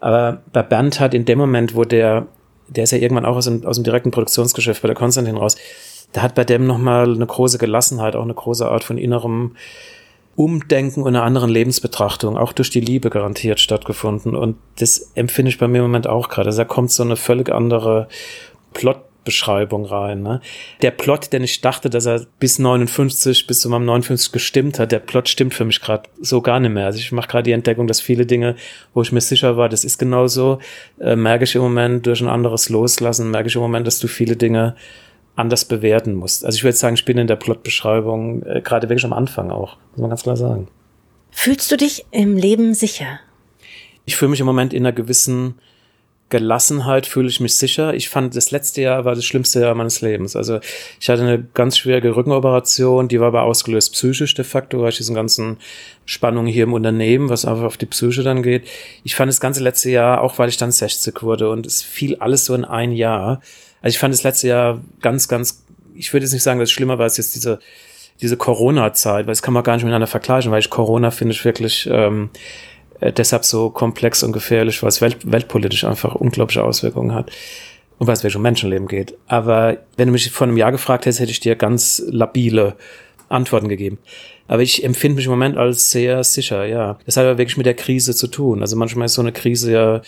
[0.00, 2.26] Aber bei Bernd hat in dem Moment, wo der,
[2.68, 5.56] der ist ja irgendwann auch aus dem, aus dem direkten Produktionsgeschäft bei der Konstantin raus,
[6.12, 9.56] da hat bei dem nochmal eine große Gelassenheit, auch eine große Art von innerem
[10.36, 14.36] Umdenken und einer anderen Lebensbetrachtung, auch durch die Liebe garantiert stattgefunden.
[14.36, 16.46] Und das empfinde ich bei mir im Moment auch gerade.
[16.46, 18.08] Also da kommt so eine völlig andere
[19.28, 20.22] Plotbeschreibung rein.
[20.22, 20.40] Ne?
[20.82, 24.92] Der Plot, den ich dachte, dass er bis 59, bis zu meinem 59 gestimmt hat,
[24.92, 26.86] der Plot stimmt für mich gerade so gar nicht mehr.
[26.86, 28.56] Also ich mache gerade die Entdeckung, dass viele Dinge,
[28.94, 30.58] wo ich mir sicher war, das ist genauso,
[30.98, 34.08] äh, merke ich im Moment durch ein anderes Loslassen, merke ich im Moment, dass du
[34.08, 34.74] viele Dinge
[35.36, 36.44] anders bewerten musst.
[36.44, 39.76] Also ich würde sagen, ich bin in der Plotbeschreibung äh, gerade wirklich am Anfang auch,
[39.92, 40.68] muss man ganz klar sagen.
[41.30, 43.20] Fühlst du dich im Leben sicher?
[44.04, 45.56] Ich fühle mich im Moment in einer gewissen
[46.30, 47.94] Gelassenheit, fühle ich mich sicher.
[47.94, 50.36] Ich fand, das letzte Jahr war das schlimmste Jahr meines Lebens.
[50.36, 50.60] Also
[51.00, 54.98] ich hatte eine ganz schwierige Rückenoperation, die war aber ausgelöst psychisch de facto, weil ich
[54.98, 55.56] diesen ganzen
[56.04, 58.66] Spannungen hier im Unternehmen, was einfach auf die Psyche dann geht.
[59.04, 62.16] Ich fand das ganze letzte Jahr, auch weil ich dann 60 wurde und es fiel
[62.16, 63.40] alles so in ein Jahr
[63.82, 65.64] also ich fand das letzte Jahr ganz, ganz,
[65.94, 67.60] ich würde jetzt nicht sagen, dass es schlimmer war als jetzt diese,
[68.20, 71.44] diese Corona-Zeit, weil das kann man gar nicht miteinander vergleichen, weil ich Corona finde ich
[71.44, 72.30] wirklich ähm,
[73.00, 77.30] äh, deshalb so komplex und gefährlich, weil es welt weltpolitisch einfach unglaubliche Auswirkungen hat
[77.98, 79.14] und weil es wirklich um Menschenleben geht.
[79.26, 82.76] Aber wenn du mich vor einem Jahr gefragt hättest, hätte ich dir ganz labile
[83.28, 83.98] Antworten gegeben.
[84.46, 86.98] Aber ich empfinde mich im Moment als sehr sicher, ja.
[87.04, 88.62] Das hat aber wirklich mit der Krise zu tun.
[88.62, 90.02] Also manchmal ist so eine Krise ja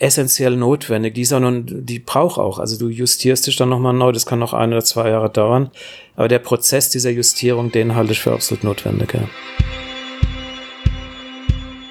[0.00, 1.14] essentiell notwendig.
[1.14, 2.58] Die ist auch noch, die braucht auch.
[2.58, 4.10] Also du justierst dich dann nochmal neu.
[4.10, 5.70] Das kann noch ein oder zwei Jahre dauern.
[6.16, 9.14] Aber der Prozess dieser Justierung, den halte ich für absolut notwendig.
[9.14, 9.83] Ja.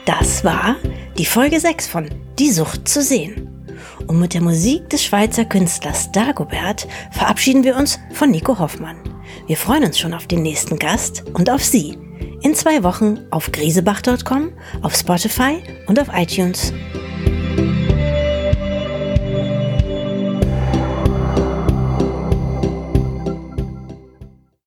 [0.06, 0.76] Das war
[1.18, 3.50] die Folge 6 von Die Sucht zu sehen.
[4.08, 8.98] Und mit der Musik des Schweizer Künstlers Dagobert verabschieden wir uns von Nico Hoffmann.
[9.48, 11.98] Wir freuen uns schon auf den nächsten Gast und auf Sie.
[12.42, 14.52] In zwei Wochen auf griesebach.com,
[14.82, 16.74] auf Spotify und auf iTunes.